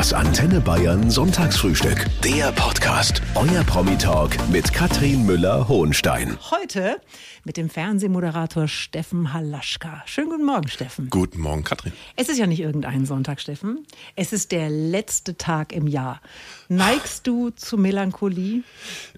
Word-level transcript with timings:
Das 0.00 0.14
Antenne 0.14 0.62
Bayern 0.62 1.10
Sonntagsfrühstück. 1.10 2.06
Der 2.24 2.52
Podcast. 2.52 3.20
Euer 3.34 3.62
Promi-Talk 3.64 4.30
mit 4.48 4.72
Katrin 4.72 5.26
Müller-Hohenstein. 5.26 6.38
Heute 6.50 7.02
mit 7.44 7.56
dem 7.56 7.70
Fernsehmoderator 7.70 8.68
Steffen 8.68 9.32
Halaschka. 9.32 10.02
Schönen 10.06 10.30
guten 10.30 10.44
Morgen, 10.44 10.68
Steffen. 10.68 11.08
Guten 11.10 11.40
Morgen, 11.40 11.64
Katrin. 11.64 11.92
Es 12.16 12.28
ist 12.28 12.38
ja 12.38 12.46
nicht 12.46 12.60
irgendein 12.60 13.06
Sonntag, 13.06 13.40
Steffen. 13.40 13.86
Es 14.16 14.32
ist 14.32 14.52
der 14.52 14.68
letzte 14.68 15.36
Tag 15.36 15.72
im 15.72 15.86
Jahr. 15.86 16.20
Neigst 16.68 17.26
du 17.26 17.50
zu 17.50 17.76
Melancholie? 17.76 18.62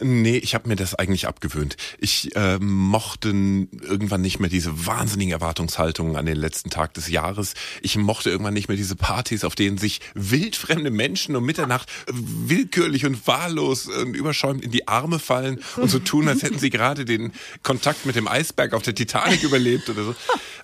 Nee, 0.01 0.39
ich 0.39 0.55
habe 0.55 0.69
mir 0.69 0.77
das 0.77 0.95
eigentlich 0.95 1.27
abgewöhnt. 1.27 1.77
Ich 1.99 2.35
äh, 2.37 2.59
mochte 2.59 3.29
irgendwann 3.29 4.23
nicht 4.23 4.41
mehr 4.41 4.51
diese 4.51 4.87
wahnsinnigen 4.87 5.33
Erwartungshaltungen 5.33 6.17
an 6.17 6.27
den 6.27 6.37
letzten 6.37 6.71
Tag 6.71 6.95
des 6.95 7.09
Jahres. 7.09 7.55
Ich 7.83 7.97
mochte 7.97 8.31
irgendwann 8.31 8.55
nicht 8.55 8.69
mehr 8.69 8.77
diese 8.77 8.97
Partys, 8.97 9.45
auf 9.45 9.55
denen 9.55 9.79
sich 9.79 10.01
wildfremde 10.15 10.91
Menschen 10.91 11.37
um 11.37 11.45
Mitternacht 11.45 11.91
willkürlich 12.07 13.05
und 13.05 13.27
wahllos 13.27 13.89
und 13.89 14.15
überschäumt 14.15 14.65
in 14.65 14.71
die 14.71 14.89
Arme 14.89 15.19
fallen 15.19 15.61
und 15.77 15.91
so 15.91 15.99
tun, 15.99 16.29
als 16.29 16.43
hätten 16.43 16.59
sie 16.59 16.71
gerade 16.71 17.05
den 17.05 17.33
Kontakt 17.63 18.07
mit 18.07 18.12
dem 18.13 18.29
Eisberg 18.29 18.75
auf 18.75 18.83
der 18.83 18.95
Titanic 18.95 19.43
überlebt 19.43 19.89
oder 19.89 20.05
so. 20.05 20.15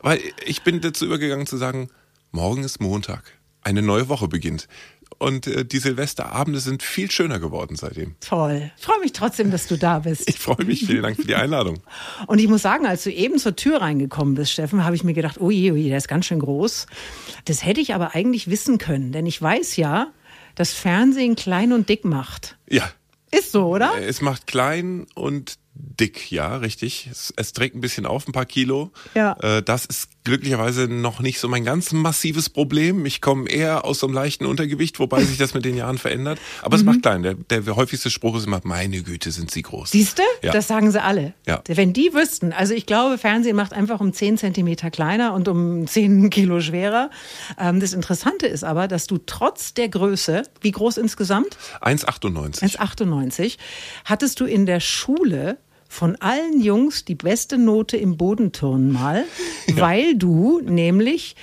Weil 0.02 0.20
ich 0.44 0.62
bin 0.62 0.80
dazu 0.80 1.06
übergegangen 1.06 1.46
zu 1.46 1.56
sagen, 1.56 1.90
morgen 2.30 2.64
ist 2.64 2.80
Montag. 2.80 3.32
Eine 3.62 3.82
neue 3.82 4.08
Woche 4.08 4.28
beginnt. 4.28 4.68
Und 5.18 5.46
äh, 5.46 5.64
die 5.64 5.78
Silvesterabende 5.78 6.60
sind 6.60 6.82
viel 6.82 7.10
schöner 7.10 7.40
geworden 7.40 7.76
seitdem. 7.76 8.14
Toll. 8.20 8.70
Ich 8.76 8.84
freue 8.84 9.00
mich 9.00 9.12
trotzdem, 9.12 9.50
dass 9.50 9.66
du 9.66 9.76
da 9.76 10.00
bist. 10.00 10.28
Ich 10.28 10.38
freue 10.38 10.64
mich. 10.64 10.86
Vielen 10.86 11.02
Dank 11.02 11.16
für 11.16 11.26
die 11.26 11.34
Einladung. 11.34 11.80
Und 12.26 12.38
ich 12.38 12.46
muss 12.46 12.62
sagen, 12.62 12.86
als 12.86 13.02
du 13.04 13.10
eben 13.10 13.38
zur 13.38 13.56
Tür 13.56 13.80
reingekommen 13.80 14.34
bist, 14.34 14.52
Steffen, 14.52 14.84
habe 14.84 14.94
ich 14.94 15.02
mir 15.02 15.14
gedacht, 15.14 15.40
oh 15.40 15.50
je, 15.50 15.72
oh 15.72 15.76
je, 15.76 15.88
der 15.88 15.98
ist 15.98 16.08
ganz 16.08 16.26
schön 16.26 16.38
groß. 16.38 16.86
Das 17.46 17.64
hätte 17.64 17.80
ich 17.80 17.94
aber 17.94 18.14
eigentlich 18.14 18.48
wissen 18.48 18.78
können, 18.78 19.10
denn 19.10 19.26
ich 19.26 19.40
weiß 19.42 19.76
ja, 19.76 20.12
dass 20.54 20.72
Fernsehen 20.72 21.34
klein 21.34 21.72
und 21.72 21.88
dick 21.88 22.04
macht. 22.04 22.56
Ja. 22.68 22.88
Ist 23.30 23.52
so, 23.52 23.66
oder? 23.66 23.92
Es 24.00 24.20
macht 24.22 24.46
klein 24.46 25.06
und 25.14 25.56
dick, 25.78 26.30
ja, 26.30 26.56
richtig. 26.56 27.08
Es, 27.10 27.32
es 27.36 27.52
trägt 27.52 27.74
ein 27.74 27.80
bisschen 27.80 28.06
auf, 28.06 28.26
ein 28.26 28.32
paar 28.32 28.46
Kilo. 28.46 28.90
Ja. 29.14 29.36
Äh, 29.40 29.62
das 29.62 29.84
ist 29.86 30.10
glücklicherweise 30.24 30.88
noch 30.88 31.20
nicht 31.20 31.40
so 31.40 31.48
mein 31.48 31.64
ganz 31.64 31.92
massives 31.92 32.50
Problem. 32.50 33.06
Ich 33.06 33.20
komme 33.20 33.48
eher 33.48 33.84
aus 33.84 34.00
so 34.00 34.06
einem 34.06 34.14
leichten 34.14 34.46
Untergewicht, 34.46 34.98
wobei 34.98 35.24
sich 35.24 35.38
das 35.38 35.54
mit 35.54 35.64
den 35.64 35.76
Jahren 35.76 35.98
verändert. 35.98 36.38
Aber 36.62 36.76
mhm. 36.76 36.80
es 36.80 36.84
macht 36.84 37.02
klein. 37.02 37.22
Der, 37.22 37.34
der 37.34 37.76
häufigste 37.76 38.10
Spruch 38.10 38.36
ist 38.36 38.46
immer, 38.46 38.60
meine 38.64 39.02
Güte, 39.02 39.30
sind 39.30 39.50
sie 39.50 39.62
groß. 39.62 39.90
Siehste? 39.90 40.22
Ja. 40.42 40.52
Das 40.52 40.68
sagen 40.68 40.90
sie 40.90 41.02
alle. 41.02 41.32
Ja. 41.46 41.62
Wenn 41.66 41.92
die 41.92 42.12
wüssten, 42.12 42.52
also 42.52 42.74
ich 42.74 42.86
glaube, 42.86 43.18
Fernsehen 43.18 43.56
macht 43.56 43.72
einfach 43.72 44.00
um 44.00 44.12
10 44.12 44.38
Zentimeter 44.38 44.90
kleiner 44.90 45.32
und 45.32 45.48
um 45.48 45.86
10 45.86 46.30
Kilo 46.30 46.60
schwerer. 46.60 47.10
Ähm, 47.58 47.80
das 47.80 47.92
Interessante 47.92 48.46
ist 48.46 48.64
aber, 48.64 48.88
dass 48.88 49.06
du 49.06 49.18
trotz 49.18 49.74
der 49.74 49.88
Größe, 49.88 50.42
wie 50.60 50.70
groß 50.70 50.98
insgesamt? 50.98 51.56
1,98. 51.80 52.76
1,98. 52.76 53.56
Hattest 54.04 54.40
du 54.40 54.44
in 54.44 54.66
der 54.66 54.80
Schule 54.80 55.58
von 55.88 56.16
allen 56.16 56.60
Jungs 56.60 57.04
die 57.04 57.14
beste 57.14 57.58
Note 57.58 57.96
im 57.96 58.16
Bodenturnen 58.16 58.92
mal, 58.92 59.24
ja. 59.66 59.76
weil 59.78 60.16
du 60.16 60.60
nämlich 60.60 61.34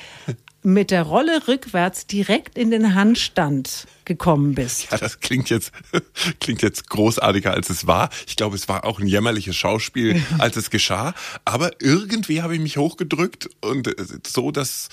mit 0.65 0.89
der 0.89 1.03
Rolle 1.03 1.47
rückwärts 1.47 2.07
direkt 2.07 2.57
in 2.57 2.71
den 2.71 2.95
Handstand 2.95 3.87
gekommen 4.03 4.55
bist. 4.55 4.91
Ja, 4.91 4.97
das 4.97 5.19
klingt 5.19 5.49
jetzt, 5.49 5.71
klingt 6.39 6.63
jetzt 6.63 6.89
großartiger 6.89 7.53
als 7.53 7.69
es 7.69 7.85
war. 7.85 8.09
Ich 8.27 8.35
glaube, 8.35 8.55
es 8.55 8.67
war 8.67 8.83
auch 8.83 8.99
ein 8.99 9.07
jämmerliches 9.07 9.55
Schauspiel, 9.55 10.21
als 10.39 10.57
es 10.57 10.71
geschah. 10.71 11.13
Aber 11.45 11.71
irgendwie 11.79 12.41
habe 12.41 12.55
ich 12.55 12.61
mich 12.61 12.77
hochgedrückt 12.77 13.49
und 13.61 13.87
äh, 13.87 14.05
so, 14.25 14.51
dass 14.51 14.89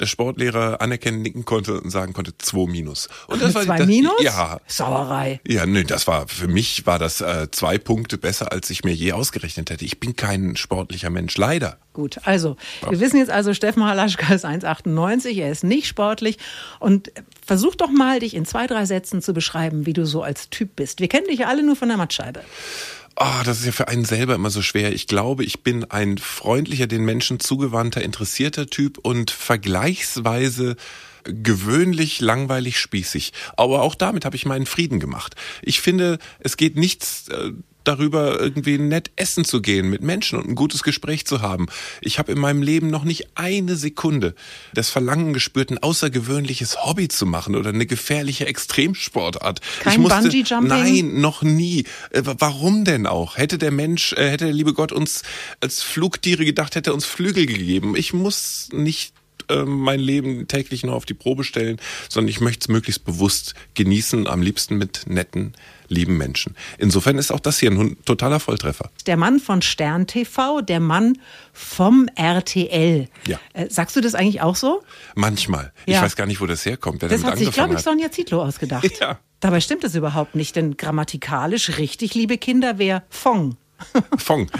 der 0.00 0.06
Sportlehrer 0.06 0.80
anerkennen, 0.80 1.22
nicken 1.22 1.44
konnte 1.44 1.80
und 1.80 1.90
sagen 1.90 2.12
konnte, 2.12 2.36
2 2.36 2.70
minus. 2.70 3.08
Und 3.26 3.42
das 3.42 3.54
war 3.54 3.64
zwei 3.64 3.78
das, 3.78 3.86
minus? 3.86 4.22
Ja. 4.22 4.60
Sauerei. 4.66 5.40
Ja, 5.46 5.66
nee, 5.66 5.84
das 5.84 6.06
war, 6.06 6.28
für 6.28 6.48
mich 6.48 6.86
war 6.86 6.98
das 6.98 7.20
äh, 7.20 7.48
zwei 7.50 7.78
Punkte 7.78 8.18
besser, 8.18 8.52
als 8.52 8.70
ich 8.70 8.84
mir 8.84 8.94
je 8.94 9.12
ausgerechnet 9.12 9.70
hätte. 9.70 9.84
Ich 9.84 10.00
bin 10.00 10.16
kein 10.16 10.56
sportlicher 10.56 11.10
Mensch, 11.10 11.36
leider. 11.36 11.78
Gut, 11.92 12.18
also, 12.24 12.56
wir 12.88 13.00
wissen 13.00 13.16
jetzt 13.16 13.30
also, 13.30 13.52
Steffen 13.54 13.84
Halaschka 13.84 14.32
ist 14.32 14.44
1,98, 14.44 15.40
er 15.40 15.50
ist 15.50 15.64
nicht 15.64 15.88
sportlich 15.88 16.38
und 16.78 17.10
versuch 17.44 17.74
doch 17.74 17.90
mal, 17.90 18.20
dich 18.20 18.34
in 18.34 18.44
zwei, 18.44 18.68
drei 18.68 18.84
Sätzen 18.84 19.20
zu 19.20 19.32
beschreiben, 19.32 19.84
wie 19.84 19.94
du 19.94 20.06
so 20.06 20.22
als 20.22 20.48
Typ 20.48 20.76
bist. 20.76 21.00
Wir 21.00 21.08
kennen 21.08 21.26
dich 21.26 21.40
ja 21.40 21.48
alle 21.48 21.64
nur 21.64 21.74
von 21.74 21.88
der 21.88 21.96
Mattscheibe. 21.96 22.42
Ah, 23.20 23.40
oh, 23.40 23.42
das 23.42 23.58
ist 23.58 23.66
ja 23.66 23.72
für 23.72 23.88
einen 23.88 24.04
selber 24.04 24.36
immer 24.36 24.50
so 24.50 24.62
schwer. 24.62 24.92
Ich 24.92 25.08
glaube, 25.08 25.42
ich 25.42 25.64
bin 25.64 25.84
ein 25.90 26.18
freundlicher, 26.18 26.86
den 26.86 27.04
Menschen 27.04 27.40
zugewandter, 27.40 28.00
interessierter 28.00 28.68
Typ 28.68 28.96
und 28.98 29.32
vergleichsweise 29.32 30.76
gewöhnlich, 31.28 32.20
langweilig, 32.20 32.78
spießig. 32.78 33.32
Aber 33.56 33.82
auch 33.82 33.94
damit 33.94 34.24
habe 34.24 34.36
ich 34.36 34.46
meinen 34.46 34.66
Frieden 34.66 35.00
gemacht. 35.00 35.34
Ich 35.62 35.80
finde, 35.80 36.18
es 36.40 36.56
geht 36.56 36.76
nichts 36.76 37.28
äh, 37.28 37.52
darüber, 37.88 38.38
irgendwie 38.38 38.76
nett 38.78 39.10
essen 39.16 39.44
zu 39.44 39.62
gehen 39.62 39.88
mit 39.88 40.02
Menschen 40.02 40.38
und 40.38 40.46
ein 40.46 40.54
gutes 40.54 40.82
Gespräch 40.82 41.26
zu 41.26 41.40
haben. 41.40 41.66
Ich 42.02 42.18
habe 42.18 42.32
in 42.32 42.38
meinem 42.38 42.62
Leben 42.62 42.90
noch 42.90 43.04
nicht 43.04 43.28
eine 43.34 43.76
Sekunde 43.76 44.34
das 44.74 44.90
Verlangen 44.90 45.32
gespürt, 45.32 45.70
ein 45.70 45.78
außergewöhnliches 45.78 46.84
Hobby 46.84 47.08
zu 47.08 47.24
machen 47.24 47.56
oder 47.56 47.70
eine 47.70 47.86
gefährliche 47.86 48.46
Extremsportart. 48.46 49.60
Kein 49.80 49.92
ich 49.92 49.98
musste, 49.98 50.20
Bungee-Jumping? 50.20 50.68
Nein, 50.68 51.20
noch 51.20 51.42
nie. 51.42 51.84
Äh, 52.10 52.22
warum 52.24 52.84
denn 52.84 53.06
auch? 53.06 53.38
Hätte 53.38 53.56
der 53.56 53.70
Mensch, 53.70 54.12
äh, 54.12 54.28
hätte 54.28 54.44
der 54.44 54.54
liebe 54.54 54.74
Gott 54.74 54.92
uns 54.92 55.22
als 55.60 55.82
Flugtiere 55.82 56.44
gedacht, 56.44 56.74
hätte 56.74 56.90
er 56.90 56.94
uns 56.94 57.06
Flügel 57.06 57.46
gegeben. 57.46 57.96
Ich 57.96 58.12
muss 58.12 58.68
nicht 58.72 59.14
äh, 59.48 59.64
mein 59.64 60.00
Leben 60.00 60.48
täglich 60.48 60.84
nur 60.84 60.94
auf 60.94 61.06
die 61.06 61.14
Probe 61.14 61.44
stellen, 61.44 61.78
sondern 62.08 62.28
ich 62.28 62.40
möchte 62.40 62.64
es 62.64 62.68
möglichst 62.68 63.04
bewusst 63.04 63.54
genießen, 63.74 64.26
am 64.26 64.42
liebsten 64.42 64.76
mit 64.76 65.02
netten, 65.06 65.54
lieben 65.88 66.16
Menschen. 66.16 66.54
Insofern 66.78 67.18
ist 67.18 67.30
auch 67.30 67.40
das 67.40 67.58
hier 67.58 67.70
ein 67.70 67.96
totaler 68.04 68.40
Volltreffer. 68.40 68.90
Der 69.06 69.16
Mann 69.16 69.40
von 69.40 69.62
Stern 69.62 70.06
TV, 70.06 70.60
der 70.60 70.80
Mann 70.80 71.18
vom 71.52 72.08
RTL. 72.14 73.08
Ja. 73.26 73.40
Äh, 73.52 73.68
sagst 73.70 73.96
du 73.96 74.00
das 74.00 74.14
eigentlich 74.14 74.40
auch 74.40 74.56
so? 74.56 74.82
Manchmal. 75.14 75.72
Ja. 75.86 75.96
Ich 75.96 76.02
weiß 76.02 76.16
gar 76.16 76.26
nicht, 76.26 76.40
wo 76.40 76.46
das 76.46 76.64
herkommt. 76.64 77.02
das 77.02 77.24
hat 77.24 77.38
sich, 77.38 77.52
glaube 77.52 77.74
ich, 77.74 77.80
Sonja 77.80 78.10
Zietlow 78.10 78.42
ausgedacht. 78.42 78.88
Ja. 79.00 79.20
Dabei 79.40 79.60
stimmt 79.60 79.84
das 79.84 79.94
überhaupt 79.94 80.34
nicht, 80.34 80.56
denn 80.56 80.76
grammatikalisch 80.76 81.78
richtig, 81.78 82.14
liebe 82.14 82.36
Kinder, 82.38 82.78
wäre 82.78 83.04
Fong. 83.08 83.56
Fong. 84.18 84.50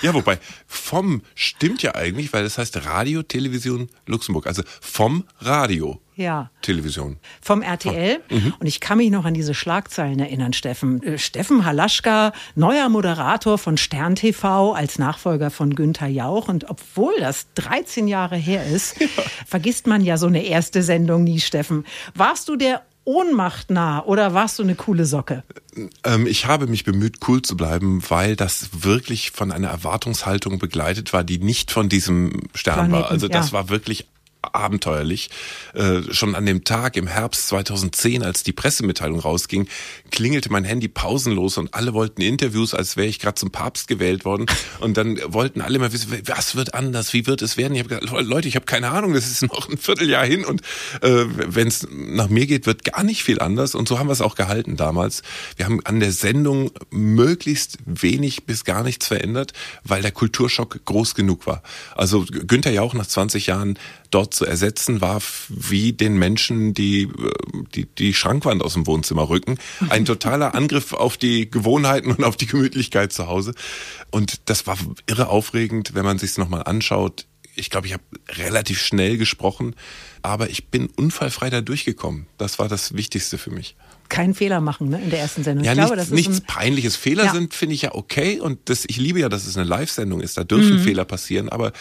Ja, 0.00 0.14
wobei 0.14 0.38
vom 0.66 1.22
stimmt 1.34 1.82
ja 1.82 1.94
eigentlich, 1.94 2.32
weil 2.32 2.44
das 2.44 2.58
heißt 2.58 2.84
Radio 2.84 3.22
Television 3.22 3.88
Luxemburg, 4.06 4.46
also 4.46 4.62
vom 4.80 5.24
Radio. 5.40 6.00
Ja. 6.14 6.50
Television. 6.60 7.18
Vom 7.40 7.62
RTL. 7.62 8.20
Mhm. 8.28 8.54
Und 8.58 8.66
ich 8.66 8.80
kann 8.80 8.98
mich 8.98 9.10
noch 9.10 9.24
an 9.24 9.32
diese 9.32 9.54
Schlagzeilen 9.54 10.18
erinnern, 10.20 10.52
Steffen. 10.52 11.02
Äh, 11.02 11.18
Steffen 11.18 11.64
Halaschka, 11.64 12.32
neuer 12.54 12.88
Moderator 12.90 13.56
von 13.56 13.78
Stern 13.78 14.14
TV 14.14 14.72
als 14.74 14.98
Nachfolger 14.98 15.50
von 15.50 15.74
Günther 15.74 16.08
Jauch. 16.08 16.48
Und 16.48 16.68
obwohl 16.68 17.14
das 17.18 17.46
13 17.54 18.08
Jahre 18.08 18.36
her 18.36 18.66
ist, 18.66 19.00
ja. 19.00 19.06
vergisst 19.46 19.86
man 19.86 20.02
ja 20.02 20.18
so 20.18 20.26
eine 20.26 20.44
erste 20.44 20.82
Sendung 20.82 21.24
nie, 21.24 21.40
Steffen. 21.40 21.84
Warst 22.14 22.48
du 22.48 22.56
der 22.56 22.82
Ohnmacht 23.04 23.70
nah 23.70 24.04
oder 24.04 24.34
warst 24.34 24.58
du 24.58 24.62
eine 24.62 24.74
coole 24.74 25.06
Socke? 25.06 25.42
Ähm, 26.04 26.26
ich 26.26 26.46
habe 26.46 26.66
mich 26.66 26.84
bemüht, 26.84 27.16
cool 27.26 27.42
zu 27.42 27.56
bleiben, 27.56 28.02
weil 28.08 28.36
das 28.36 28.84
wirklich 28.84 29.30
von 29.32 29.50
einer 29.50 29.68
Erwartungshaltung 29.68 30.58
begleitet 30.58 31.12
war, 31.12 31.24
die 31.24 31.38
nicht 31.38 31.70
von 31.70 31.88
diesem 31.88 32.42
Stern 32.54 32.74
Planeten, 32.74 32.92
war. 32.92 33.10
Also 33.10 33.28
das 33.28 33.48
ja. 33.48 33.52
war 33.54 33.68
wirklich 33.68 34.06
abenteuerlich. 34.42 35.30
Äh, 35.74 36.12
schon 36.12 36.34
an 36.34 36.46
dem 36.46 36.64
Tag 36.64 36.96
im 36.96 37.06
Herbst 37.06 37.48
2010, 37.48 38.22
als 38.22 38.42
die 38.42 38.52
Pressemitteilung 38.52 39.20
rausging, 39.20 39.68
klingelte 40.10 40.50
mein 40.50 40.64
Handy 40.64 40.88
pausenlos 40.88 41.58
und 41.58 41.74
alle 41.74 41.94
wollten 41.94 42.22
Interviews, 42.22 42.74
als 42.74 42.96
wäre 42.96 43.06
ich 43.06 43.18
gerade 43.18 43.36
zum 43.36 43.50
Papst 43.50 43.88
gewählt 43.88 44.24
worden. 44.24 44.46
Und 44.80 44.96
dann 44.96 45.18
wollten 45.26 45.60
alle 45.60 45.78
mal 45.78 45.92
wissen, 45.92 46.12
was 46.26 46.56
wird 46.56 46.74
anders, 46.74 47.12
wie 47.12 47.26
wird 47.26 47.42
es 47.42 47.56
werden? 47.56 47.74
Ich 47.74 47.84
habe 47.84 48.00
gesagt, 48.00 48.26
Leute, 48.26 48.48
ich 48.48 48.56
habe 48.56 48.66
keine 48.66 48.90
Ahnung, 48.90 49.14
das 49.14 49.30
ist 49.30 49.42
noch 49.42 49.68
ein 49.68 49.78
Vierteljahr 49.78 50.26
hin 50.26 50.44
und 50.44 50.62
äh, 51.00 51.24
wenn 51.26 51.68
es 51.68 51.86
nach 51.90 52.28
mir 52.28 52.46
geht, 52.46 52.66
wird 52.66 52.84
gar 52.84 53.02
nicht 53.04 53.22
viel 53.22 53.40
anders. 53.40 53.74
Und 53.74 53.88
so 53.88 53.98
haben 53.98 54.08
wir 54.08 54.12
es 54.12 54.20
auch 54.20 54.34
gehalten 54.34 54.76
damals. 54.76 55.22
Wir 55.56 55.66
haben 55.66 55.80
an 55.84 56.00
der 56.00 56.12
Sendung 56.12 56.70
möglichst 56.90 57.78
wenig 57.84 58.44
bis 58.44 58.64
gar 58.64 58.82
nichts 58.82 59.06
verändert, 59.06 59.52
weil 59.84 60.02
der 60.02 60.12
Kulturschock 60.12 60.84
groß 60.84 61.14
genug 61.14 61.46
war. 61.46 61.62
Also 61.94 62.24
Günther 62.24 62.72
Jauch 62.72 62.94
nach 62.94 63.06
20 63.06 63.46
Jahren 63.46 63.78
dort 64.10 64.31
zu 64.32 64.44
ersetzen, 64.44 65.00
war 65.00 65.22
wie 65.48 65.92
den 65.92 66.18
Menschen 66.18 66.74
die, 66.74 67.08
die, 67.74 67.86
die 67.86 68.14
Schrankwand 68.14 68.62
aus 68.62 68.74
dem 68.74 68.86
Wohnzimmer 68.86 69.28
rücken. 69.28 69.58
Ein 69.88 70.04
totaler 70.04 70.54
Angriff 70.54 70.92
auf 70.92 71.16
die 71.16 71.50
Gewohnheiten 71.50 72.10
und 72.10 72.24
auf 72.24 72.36
die 72.36 72.46
Gemütlichkeit 72.46 73.12
zu 73.12 73.26
Hause. 73.28 73.54
Und 74.10 74.40
das 74.46 74.66
war 74.66 74.78
irre 75.06 75.28
aufregend, 75.28 75.94
wenn 75.94 76.04
man 76.04 76.18
sich 76.18 76.30
es 76.30 76.38
nochmal 76.38 76.64
anschaut. 76.64 77.26
Ich 77.54 77.68
glaube, 77.68 77.86
ich 77.86 77.92
habe 77.92 78.04
relativ 78.30 78.80
schnell 78.80 79.18
gesprochen, 79.18 79.74
aber 80.22 80.48
ich 80.48 80.68
bin 80.68 80.88
unfallfrei 80.96 81.50
da 81.50 81.60
durchgekommen. 81.60 82.26
Das 82.38 82.58
war 82.58 82.68
das 82.68 82.94
Wichtigste 82.94 83.36
für 83.36 83.50
mich 83.50 83.76
keinen 84.12 84.34
Fehler 84.34 84.60
machen 84.60 84.90
ne, 84.90 85.00
in 85.02 85.10
der 85.10 85.20
ersten 85.20 85.42
Sendung. 85.42 85.64
Ja, 85.64 85.72
ich 85.72 85.78
glaube, 85.78 85.96
nichts, 85.96 86.10
nichts 86.10 86.40
Peinliches. 86.42 86.96
Fehler 86.96 87.24
ja. 87.24 87.32
sind, 87.32 87.54
finde 87.54 87.74
ich 87.74 87.82
ja 87.82 87.94
okay. 87.94 88.38
Und 88.38 88.58
das, 88.66 88.84
ich 88.86 88.98
liebe 88.98 89.18
ja, 89.18 89.30
dass 89.30 89.46
es 89.46 89.56
eine 89.56 89.66
Live-Sendung 89.66 90.20
ist. 90.20 90.36
Da 90.36 90.44
dürfen 90.44 90.76
mhm. 90.76 90.80
Fehler 90.80 91.06
passieren. 91.06 91.48
Aber 91.48 91.72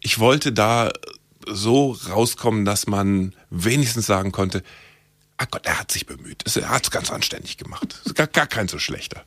ich 0.00 0.20
wollte 0.20 0.52
da 0.52 0.92
so 1.46 1.96
rauskommen, 2.10 2.64
dass 2.64 2.86
man 2.86 3.34
wenigstens 3.50 4.06
sagen 4.06 4.32
konnte, 4.32 4.62
ach 5.36 5.46
Gott, 5.50 5.66
er 5.66 5.80
hat 5.80 5.90
sich 5.90 6.06
bemüht. 6.06 6.44
Er 6.56 6.68
hat 6.68 6.84
es 6.84 6.90
ganz 6.90 7.10
anständig 7.10 7.56
gemacht. 7.56 8.00
Gar, 8.14 8.28
gar 8.28 8.46
kein 8.46 8.68
so 8.68 8.78
schlechter. 8.78 9.22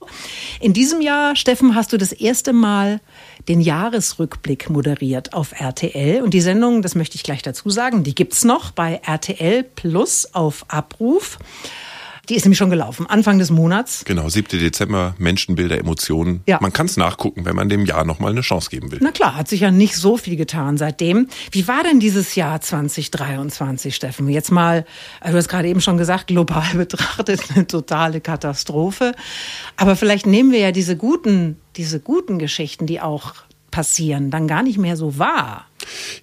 In 0.60 0.74
diesem 0.74 1.02
Jahr, 1.02 1.36
Steffen, 1.36 1.76
hast 1.76 1.94
du 1.94 1.98
das 1.98 2.12
erste 2.12 2.54
Mal 2.54 3.02
den 3.48 3.62
Jahresrückblick 3.62 4.70
moderiert 4.70 5.34
auf 5.34 5.54
RTL. 5.60 6.22
Und 6.22 6.34
die 6.34 6.42
Sendung, 6.42 6.82
das 6.82 6.96
möchte 6.96 7.16
ich 7.16 7.24
gleich 7.24 7.42
dazu 7.42 7.70
sagen, 7.70 8.04
die 8.04 8.16
gibt's 8.16 8.44
noch 8.44 8.72
bei 8.72 9.02
RTL 9.04 9.64
Plus 9.64 10.34
auf 10.34 10.66
Abruf. 10.70 11.38
Die 12.30 12.36
ist 12.36 12.44
nämlich 12.44 12.58
schon 12.58 12.70
gelaufen, 12.70 13.08
Anfang 13.08 13.40
des 13.40 13.52
Monats. 13.52 14.04
Genau, 14.04 14.28
7. 14.28 14.60
Dezember, 14.60 15.16
Menschenbilder, 15.18 15.78
Emotionen. 15.78 16.42
Ja. 16.46 16.58
Man 16.62 16.74
kann 16.74 16.88
es 16.88 16.98
nachgucken, 16.98 17.46
wenn 17.46 17.56
man 17.56 17.70
dem 17.70 17.86
Jahr 17.86 18.04
nochmal 18.04 18.32
eine 18.32 18.42
Chance 18.42 18.70
geben 18.70 18.92
will. 18.92 19.00
Na 19.02 19.12
klar, 19.12 19.36
hat 19.36 19.48
sich 19.48 19.62
ja 19.62 19.72
nicht 19.72 19.96
so 19.96 20.18
viel 20.18 20.36
getan 20.36 20.78
seitdem. 20.78 21.30
Wie 21.52 21.68
war 21.70 21.84
denn 21.84 22.02
dieses 22.02 22.36
Jahr 22.36 22.60
2023, 22.60 23.96
Steffen? 23.96 24.28
Jetzt 24.28 24.52
mal, 24.52 24.86
äh, 25.22 25.32
du 25.32 25.38
hast 25.38 25.48
gerade 25.48 25.70
eben 25.70 25.80
schon 25.80 25.98
gesagt, 25.98 26.28
global 26.28 26.68
betrachtet 26.74 27.42
eine 27.56 27.66
totale 27.66 28.20
Katastrophe. 28.20 29.14
Aber 29.78 29.96
vielleicht 29.96 30.26
nehmen 30.26 30.52
wir 30.52 30.60
ja 30.60 30.72
diese 30.74 30.98
guten, 30.98 31.56
diese 31.78 32.02
guten 32.02 32.40
Geschichten, 32.40 32.88
die 32.88 33.00
auch 33.00 33.36
passieren, 33.78 34.32
dann 34.32 34.48
gar 34.48 34.64
nicht 34.64 34.80
mehr 34.80 34.98
so 34.98 35.20
wahr. 35.20 35.68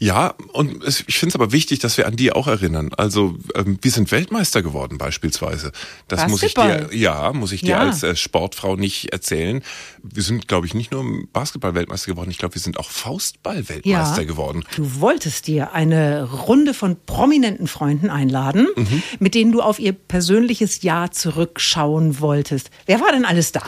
Ja, 0.01 0.35
und 0.53 0.83
es, 0.83 1.05
ich 1.07 1.19
finde 1.19 1.31
es 1.31 1.35
aber 1.37 1.53
wichtig, 1.53 1.79
dass 1.79 1.97
wir 1.97 2.09
an 2.09 2.17
die 2.17 2.33
auch 2.33 2.49
erinnern. 2.49 2.91
Also 2.97 3.37
ähm, 3.55 3.79
wir 3.81 3.93
sind 3.93 4.11
Weltmeister 4.11 4.61
geworden 4.61 4.99
beispielsweise. 4.99 5.71
Das 6.09 6.27
muss 6.27 6.43
ich 6.43 6.55
dir, 6.55 6.89
ja, 6.91 7.33
muss 7.33 7.53
ich 7.53 7.61
dir 7.61 7.69
ja. 7.69 7.79
als 7.79 8.03
äh, 8.03 8.17
Sportfrau 8.17 8.75
nicht 8.75 9.13
erzählen. 9.13 9.63
Wir 10.03 10.25
sind, 10.25 10.49
glaube 10.49 10.67
ich, 10.67 10.75
nicht 10.75 10.91
nur 10.91 11.05
Basketball-Weltmeister 11.33 12.11
geworden. 12.11 12.33
Ich 12.33 12.39
glaube, 12.39 12.57
wir 12.57 12.61
sind 12.61 12.77
auch 12.77 12.91
Faustball-Weltmeister 12.91 14.23
ja. 14.23 14.27
geworden. 14.27 14.65
Du 14.75 15.01
wolltest 15.01 15.47
dir 15.47 15.75
eine 15.75 16.25
Runde 16.25 16.75
von 16.75 16.97
prominenten 17.07 17.69
Freunden 17.69 18.11
einladen, 18.11 18.67
mhm. 18.75 19.03
mit 19.21 19.37
denen 19.37 19.53
du 19.53 19.63
auf 19.63 19.79
ihr 19.79 19.93
persönliches 19.93 20.83
Jahr 20.83 21.13
zurückschauen 21.13 22.19
wolltest. 22.19 22.71
Wer 22.87 23.01
war 23.01 23.13
denn 23.13 23.25
alles 23.25 23.53
da? 23.53 23.63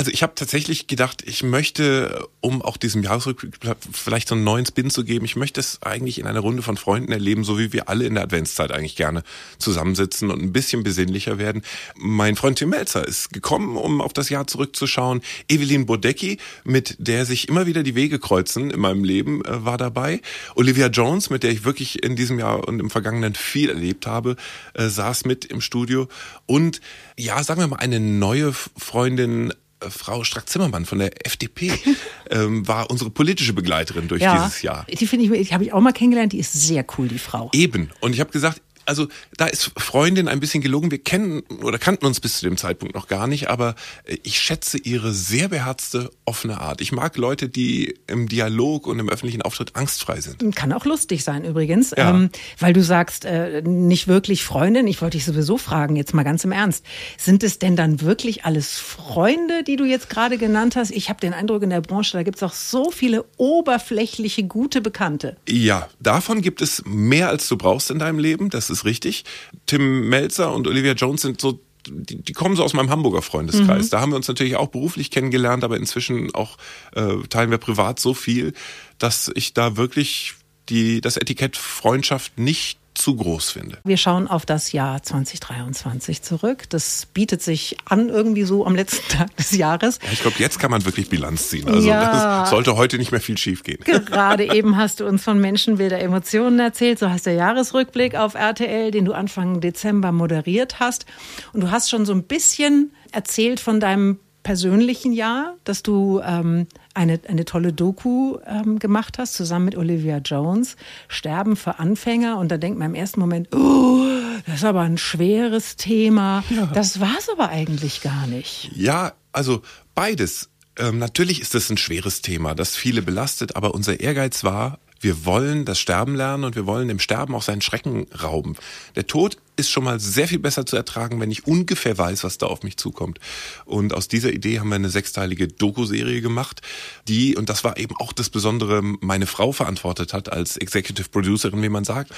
Also 0.00 0.12
ich 0.12 0.22
habe 0.22 0.34
tatsächlich 0.34 0.86
gedacht, 0.86 1.22
ich 1.26 1.42
möchte, 1.42 2.26
um 2.40 2.62
auch 2.62 2.78
diesem 2.78 3.02
Jahresrückblick 3.02 3.58
vielleicht 3.92 4.28
so 4.28 4.34
einen 4.34 4.44
neuen 4.44 4.64
Spin 4.64 4.88
zu 4.88 5.04
geben, 5.04 5.26
ich 5.26 5.36
möchte 5.36 5.60
es 5.60 5.82
eigentlich 5.82 6.18
in 6.18 6.26
einer 6.26 6.40
Runde 6.40 6.62
von 6.62 6.78
Freunden 6.78 7.12
erleben, 7.12 7.44
so 7.44 7.58
wie 7.58 7.74
wir 7.74 7.90
alle 7.90 8.06
in 8.06 8.14
der 8.14 8.24
Adventszeit 8.24 8.72
eigentlich 8.72 8.96
gerne 8.96 9.24
zusammensitzen 9.58 10.30
und 10.30 10.40
ein 10.40 10.54
bisschen 10.54 10.84
besinnlicher 10.84 11.36
werden. 11.36 11.60
Mein 11.96 12.36
Freund 12.36 12.58
Tim 12.58 12.70
Melzer 12.70 13.06
ist 13.06 13.34
gekommen, 13.34 13.76
um 13.76 14.00
auf 14.00 14.14
das 14.14 14.30
Jahr 14.30 14.46
zurückzuschauen. 14.46 15.20
Evelyn 15.50 15.84
Bodecki, 15.84 16.38
mit 16.64 16.96
der 16.98 17.26
sich 17.26 17.50
immer 17.50 17.66
wieder 17.66 17.82
die 17.82 17.94
Wege 17.94 18.18
kreuzen 18.18 18.70
in 18.70 18.80
meinem 18.80 19.04
Leben, 19.04 19.44
äh, 19.44 19.66
war 19.66 19.76
dabei. 19.76 20.22
Olivia 20.54 20.86
Jones, 20.86 21.28
mit 21.28 21.42
der 21.42 21.50
ich 21.50 21.66
wirklich 21.66 22.02
in 22.02 22.16
diesem 22.16 22.38
Jahr 22.38 22.66
und 22.66 22.80
im 22.80 22.88
vergangenen 22.88 23.34
viel 23.34 23.68
erlebt 23.68 24.06
habe, 24.06 24.36
äh, 24.72 24.88
saß 24.88 25.26
mit 25.26 25.44
im 25.44 25.60
Studio. 25.60 26.08
Und 26.46 26.80
ja, 27.18 27.44
sagen 27.44 27.60
wir 27.60 27.68
mal, 27.68 27.76
eine 27.76 28.00
neue 28.00 28.54
Freundin 28.54 29.52
Frau 29.88 30.24
Strack-Zimmermann 30.24 30.84
von 30.84 30.98
der 30.98 31.26
FDP 31.26 31.72
ähm, 32.30 32.66
war 32.66 32.90
unsere 32.90 33.10
politische 33.10 33.52
Begleiterin 33.52 34.08
durch 34.08 34.22
ja, 34.22 34.36
dieses 34.36 34.62
Jahr. 34.62 34.86
Die 34.88 35.06
finde 35.06 35.24
ich, 35.24 35.48
die 35.48 35.54
habe 35.54 35.64
ich 35.64 35.72
auch 35.72 35.80
mal 35.80 35.92
kennengelernt. 35.92 36.32
Die 36.32 36.38
ist 36.38 36.52
sehr 36.52 36.84
cool, 36.98 37.08
die 37.08 37.18
Frau. 37.18 37.50
Eben. 37.52 37.90
Und 38.00 38.12
ich 38.12 38.20
habe 38.20 38.30
gesagt, 38.30 38.60
also 38.86 39.08
da 39.36 39.46
ist 39.46 39.72
Freundin 39.76 40.28
ein 40.28 40.40
bisschen 40.40 40.62
gelogen. 40.62 40.90
Wir 40.90 41.02
kennen 41.02 41.42
oder 41.62 41.78
kannten 41.78 42.06
uns 42.06 42.20
bis 42.20 42.38
zu 42.38 42.46
dem 42.46 42.56
Zeitpunkt 42.56 42.94
noch 42.94 43.08
gar 43.08 43.26
nicht, 43.26 43.48
aber 43.48 43.74
äh, 44.04 44.16
ich 44.22 44.40
schätze 44.40 44.78
ihre 44.78 45.12
sehr 45.12 45.48
beherzte, 45.48 46.10
offene 46.24 46.60
Art. 46.60 46.80
Ich 46.80 46.92
mag 46.92 47.16
Leute, 47.16 47.48
die 47.48 47.98
im 48.06 48.28
Dialog 48.28 48.86
und 48.86 48.98
im 48.98 49.08
öffentlichen 49.08 49.42
Auftritt 49.42 49.76
angstfrei 49.76 50.20
sind. 50.20 50.54
Kann 50.54 50.72
auch 50.72 50.84
lustig 50.84 51.24
sein 51.24 51.44
übrigens, 51.44 51.92
ja. 51.96 52.10
ähm, 52.10 52.30
weil 52.58 52.72
du 52.72 52.82
sagst, 52.82 53.24
äh, 53.24 53.62
nicht 53.62 54.08
wirklich 54.08 54.44
Freundin. 54.44 54.86
Ich 54.86 55.02
wollte 55.02 55.16
dich 55.16 55.24
sowieso 55.24 55.58
fragen, 55.58 55.96
jetzt 55.96 56.14
mal 56.14 56.22
ganz 56.22 56.44
im 56.44 56.52
Ernst. 56.52 56.84
Sind 57.18 57.42
es 57.42 57.58
denn 57.58 57.76
dann 57.76 58.00
wirklich 58.00 58.44
alles 58.44 58.78
Freunde, 58.78 59.62
die 59.64 59.76
du 59.76 59.84
jetzt 59.84 60.10
gerade 60.10 60.38
genannt 60.38 60.76
hast? 60.76 60.90
Ich 60.90 61.08
habe 61.08 61.20
den 61.20 61.34
Eindruck 61.34 61.62
in 61.62 61.70
der 61.70 61.80
Branche, 61.80 62.16
da 62.16 62.22
gibt 62.22 62.36
es 62.36 62.42
auch 62.42 62.52
so 62.52 62.90
viele 62.90 63.24
oberflächliche, 63.36 64.44
gute 64.44 64.80
Bekannte. 64.80 65.36
Ja, 65.48 65.88
davon 66.00 66.42
gibt 66.42 66.62
es 66.62 66.82
mehr, 66.86 67.28
als 67.28 67.48
du 67.48 67.56
brauchst 67.56 67.90
in 67.90 67.98
deinem 67.98 68.18
Leben. 68.18 68.50
Das 68.50 68.69
ist 68.70 68.84
richtig. 68.84 69.24
Tim 69.66 70.08
Melzer 70.08 70.52
und 70.52 70.66
Olivia 70.66 70.92
Jones 70.92 71.22
sind 71.22 71.40
so 71.40 71.60
die, 71.86 72.16
die 72.16 72.32
kommen 72.32 72.56
so 72.56 72.64
aus 72.64 72.74
meinem 72.74 72.90
Hamburger 72.90 73.22
Freundeskreis. 73.22 73.86
Mhm. 73.86 73.90
Da 73.90 74.00
haben 74.00 74.12
wir 74.12 74.16
uns 74.16 74.28
natürlich 74.28 74.56
auch 74.56 74.68
beruflich 74.68 75.10
kennengelernt, 75.10 75.64
aber 75.64 75.76
inzwischen 75.76 76.34
auch 76.34 76.58
äh, 76.94 77.16
teilen 77.28 77.50
wir 77.50 77.58
privat 77.58 77.98
so 77.98 78.14
viel, 78.14 78.52
dass 78.98 79.30
ich 79.34 79.54
da 79.54 79.76
wirklich 79.76 80.34
die, 80.68 81.00
das 81.00 81.16
Etikett 81.16 81.56
Freundschaft 81.56 82.38
nicht 82.38 82.79
zu 82.94 83.16
groß 83.16 83.50
finde. 83.50 83.78
Wir 83.84 83.96
schauen 83.96 84.28
auf 84.28 84.44
das 84.44 84.72
Jahr 84.72 85.02
2023 85.02 86.22
zurück. 86.22 86.64
Das 86.68 87.06
bietet 87.06 87.42
sich 87.42 87.76
an 87.84 88.08
irgendwie 88.08 88.42
so 88.42 88.66
am 88.66 88.74
letzten 88.74 89.08
Tag 89.16 89.34
des 89.36 89.52
Jahres. 89.52 89.98
Ja, 90.02 90.08
ich 90.12 90.20
glaube, 90.20 90.36
jetzt 90.38 90.58
kann 90.58 90.70
man 90.70 90.84
wirklich 90.84 91.08
Bilanz 91.08 91.48
ziehen. 91.48 91.68
Also 91.68 91.88
ja. 91.88 92.46
sollte 92.46 92.76
heute 92.76 92.98
nicht 92.98 93.12
mehr 93.12 93.20
viel 93.20 93.38
schiefgehen. 93.38 93.80
Gerade 93.84 94.54
eben 94.54 94.76
hast 94.76 95.00
du 95.00 95.06
uns 95.06 95.22
von 95.22 95.40
Menschenbilder 95.40 96.00
Emotionen 96.00 96.58
erzählt. 96.58 96.98
So 96.98 97.08
heißt 97.08 97.26
der 97.26 97.34
Jahresrückblick 97.34 98.16
auf 98.16 98.34
RTL, 98.34 98.90
den 98.90 99.04
du 99.04 99.12
Anfang 99.12 99.60
Dezember 99.60 100.12
moderiert 100.12 100.80
hast. 100.80 101.06
Und 101.52 101.62
du 101.62 101.70
hast 101.70 101.90
schon 101.90 102.04
so 102.04 102.12
ein 102.12 102.24
bisschen 102.24 102.92
erzählt 103.12 103.60
von 103.60 103.80
deinem 103.80 104.18
persönlichen 104.42 105.12
Jahr, 105.12 105.56
dass 105.64 105.82
du 105.82 106.20
ähm, 106.24 106.66
eine, 106.94 107.20
eine 107.28 107.44
tolle 107.44 107.72
Doku 107.72 108.38
ähm, 108.46 108.78
gemacht 108.78 109.18
hast, 109.18 109.34
zusammen 109.34 109.66
mit 109.66 109.76
Olivia 109.76 110.18
Jones, 110.18 110.76
Sterben 111.08 111.56
für 111.56 111.78
Anfänger. 111.78 112.38
Und 112.38 112.50
da 112.50 112.58
denkt 112.58 112.78
man 112.78 112.90
im 112.90 112.94
ersten 112.94 113.20
Moment, 113.20 113.54
oh, 113.54 114.04
das 114.46 114.56
ist 114.56 114.64
aber 114.64 114.80
ein 114.80 114.98
schweres 114.98 115.76
Thema. 115.76 116.44
Ja. 116.50 116.66
Das 116.66 117.00
war 117.00 117.16
es 117.18 117.28
aber 117.28 117.48
eigentlich 117.48 118.00
gar 118.02 118.26
nicht. 118.26 118.70
Ja, 118.74 119.12
also 119.32 119.62
beides. 119.94 120.50
Ähm, 120.76 120.98
natürlich 120.98 121.40
ist 121.40 121.54
es 121.54 121.70
ein 121.70 121.76
schweres 121.76 122.22
Thema, 122.22 122.54
das 122.54 122.76
viele 122.76 123.02
belastet, 123.02 123.56
aber 123.56 123.74
unser 123.74 124.00
Ehrgeiz 124.00 124.44
war, 124.44 124.78
wir 125.00 125.24
wollen 125.24 125.64
das 125.64 125.80
Sterben 125.80 126.14
lernen 126.14 126.44
und 126.44 126.56
wir 126.56 126.66
wollen 126.66 126.88
dem 126.88 126.98
Sterben 126.98 127.34
auch 127.34 127.42
seinen 127.42 127.62
Schrecken 127.62 128.06
rauben. 128.22 128.56
Der 128.96 129.06
Tod 129.06 129.38
ist 129.56 129.70
schon 129.70 129.84
mal 129.84 129.98
sehr 129.98 130.28
viel 130.28 130.38
besser 130.38 130.66
zu 130.66 130.76
ertragen, 130.76 131.20
wenn 131.20 131.30
ich 131.30 131.46
ungefähr 131.46 131.96
weiß, 131.96 132.22
was 132.24 132.38
da 132.38 132.46
auf 132.46 132.62
mich 132.62 132.76
zukommt. 132.76 133.18
Und 133.64 133.94
aus 133.94 134.08
dieser 134.08 134.32
Idee 134.32 134.60
haben 134.60 134.68
wir 134.68 134.76
eine 134.76 134.90
sechsteilige 134.90 135.48
Doku-Serie 135.48 136.20
gemacht, 136.20 136.60
die, 137.08 137.36
und 137.36 137.48
das 137.48 137.64
war 137.64 137.78
eben 137.78 137.96
auch 137.96 138.12
das 138.12 138.30
Besondere, 138.30 138.82
meine 138.82 139.26
Frau 139.26 139.52
verantwortet 139.52 140.12
hat 140.12 140.32
als 140.32 140.56
Executive 140.56 141.08
Producerin, 141.08 141.62
wie 141.62 141.68
man 141.68 141.84
sagt. 141.84 142.12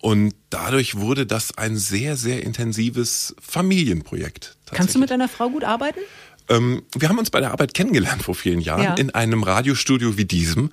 Und 0.00 0.34
dadurch 0.50 0.96
wurde 0.96 1.26
das 1.26 1.56
ein 1.56 1.76
sehr, 1.76 2.16
sehr 2.16 2.42
intensives 2.42 3.36
Familienprojekt. 3.40 4.56
Kannst 4.72 4.94
du 4.94 4.98
mit 4.98 5.10
deiner 5.10 5.28
Frau 5.28 5.48
gut 5.50 5.64
arbeiten? 5.64 6.00
Ähm, 6.48 6.82
wir 6.94 7.08
haben 7.08 7.18
uns 7.18 7.30
bei 7.30 7.40
der 7.40 7.52
Arbeit 7.52 7.74
kennengelernt 7.74 8.22
vor 8.22 8.34
vielen 8.34 8.60
Jahren 8.60 8.82
ja. 8.82 8.94
in 8.94 9.10
einem 9.10 9.42
Radiostudio 9.42 10.16
wie 10.16 10.24
diesem. 10.24 10.70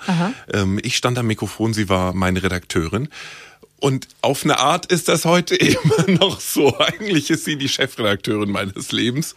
Ähm, 0.51 0.79
ich 0.83 0.97
stand 0.97 1.17
am 1.17 1.27
Mikrofon, 1.27 1.73
sie 1.73 1.89
war 1.89 2.13
meine 2.13 2.43
Redakteurin. 2.43 3.09
Und 3.79 4.07
auf 4.21 4.43
eine 4.43 4.59
Art 4.59 4.87
ist 4.87 5.07
das 5.07 5.25
heute 5.25 5.55
immer 5.55 6.07
noch 6.07 6.39
so. 6.39 6.77
Eigentlich 6.79 7.29
ist 7.29 7.45
sie 7.45 7.57
die 7.57 7.69
Chefredakteurin 7.69 8.49
meines 8.49 8.91
Lebens. 8.91 9.35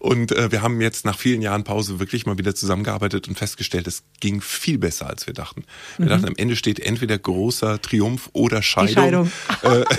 Und 0.00 0.32
äh, 0.32 0.50
wir 0.50 0.62
haben 0.62 0.80
jetzt 0.80 1.04
nach 1.04 1.18
vielen 1.18 1.42
Jahren 1.42 1.64
Pause 1.64 2.00
wirklich 2.00 2.26
mal 2.26 2.36
wieder 2.38 2.54
zusammengearbeitet 2.54 3.28
und 3.28 3.38
festgestellt, 3.38 3.86
es 3.86 4.02
ging 4.20 4.40
viel 4.40 4.78
besser, 4.78 5.08
als 5.08 5.26
wir 5.26 5.34
dachten. 5.34 5.64
Wir 5.96 6.06
mhm. 6.06 6.10
dachten, 6.10 6.26
am 6.26 6.36
Ende 6.36 6.56
steht 6.56 6.80
entweder 6.80 7.18
großer 7.18 7.80
Triumph 7.80 8.30
oder 8.32 8.62
Scheidung. 8.62 8.88
Die 8.88 8.94
Scheidung. 8.94 9.32
Äh, 9.62 9.84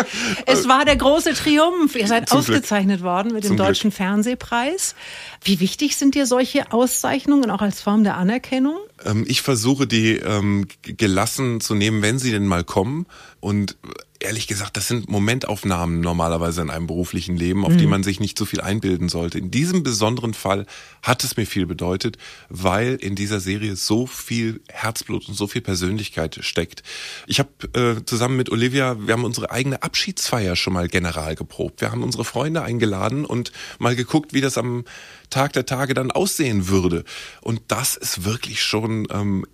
es 0.46 0.68
war 0.68 0.84
der 0.84 0.96
große 0.96 1.34
Triumph. 1.34 1.94
Ihr 1.94 2.06
seid 2.06 2.28
Zum 2.28 2.38
ausgezeichnet 2.38 2.98
Glück. 2.98 3.10
worden 3.10 3.32
mit 3.32 3.44
dem 3.44 3.48
Zum 3.48 3.56
Deutschen 3.56 3.90
Glück. 3.90 3.98
Fernsehpreis. 3.98 4.94
Wie 5.44 5.60
wichtig 5.60 5.96
sind 5.96 6.14
dir 6.14 6.26
solche 6.26 6.72
Auszeichnungen 6.72 7.50
auch 7.50 7.62
als 7.62 7.80
Form 7.80 8.04
der 8.04 8.16
Anerkennung? 8.16 8.78
Ähm, 9.04 9.24
ich 9.26 9.42
versuche 9.42 9.86
die 9.86 10.16
ähm, 10.16 10.66
gelassen 10.82 11.60
zu 11.60 11.74
nehmen, 11.74 12.02
wenn 12.02 12.18
sie 12.18 12.30
denn 12.30 12.46
mal 12.46 12.64
kommen. 12.64 13.06
Und 13.40 13.76
ehrlich 14.22 14.46
gesagt, 14.46 14.76
das 14.76 14.88
sind 14.88 15.08
Momentaufnahmen 15.08 16.00
normalerweise 16.00 16.62
in 16.62 16.70
einem 16.70 16.86
beruflichen 16.86 17.36
Leben, 17.36 17.64
auf 17.64 17.72
mhm. 17.72 17.78
die 17.78 17.86
man 17.86 18.02
sich 18.02 18.20
nicht 18.20 18.38
so 18.38 18.44
viel 18.44 18.60
einbilden 18.60 19.08
sollte. 19.08 19.38
In 19.38 19.50
diesem 19.50 19.82
besonderen 19.82 20.34
Fall 20.34 20.66
hat 21.02 21.24
es 21.24 21.36
mir 21.36 21.46
viel 21.46 21.66
bedeutet, 21.66 22.16
weil 22.48 22.94
in 22.96 23.14
dieser 23.14 23.40
Serie 23.40 23.76
so 23.76 24.06
viel 24.06 24.60
Herzblut 24.68 25.28
und 25.28 25.34
so 25.34 25.46
viel 25.46 25.62
Persönlichkeit 25.62 26.38
steckt. 26.40 26.82
Ich 27.26 27.38
habe 27.38 27.50
äh, 27.74 28.04
zusammen 28.04 28.36
mit 28.36 28.50
Olivia, 28.50 28.96
wir 29.06 29.12
haben 29.12 29.24
unsere 29.24 29.50
eigene 29.50 29.82
Abschiedsfeier 29.82 30.56
schon 30.56 30.72
mal 30.72 30.88
general 30.88 31.34
geprobt. 31.34 31.80
Wir 31.80 31.90
haben 31.90 32.02
unsere 32.02 32.24
Freunde 32.24 32.62
eingeladen 32.62 33.24
und 33.24 33.52
mal 33.78 33.96
geguckt, 33.96 34.32
wie 34.32 34.40
das 34.40 34.58
am 34.58 34.84
Tag 35.30 35.52
der 35.54 35.66
Tage 35.66 35.94
dann 35.94 36.10
aussehen 36.10 36.68
würde. 36.68 37.04
Und 37.40 37.62
das 37.68 37.96
ist 37.96 38.24
wirklich 38.24 38.62
schon 38.62 39.08
ähm, 39.10 39.46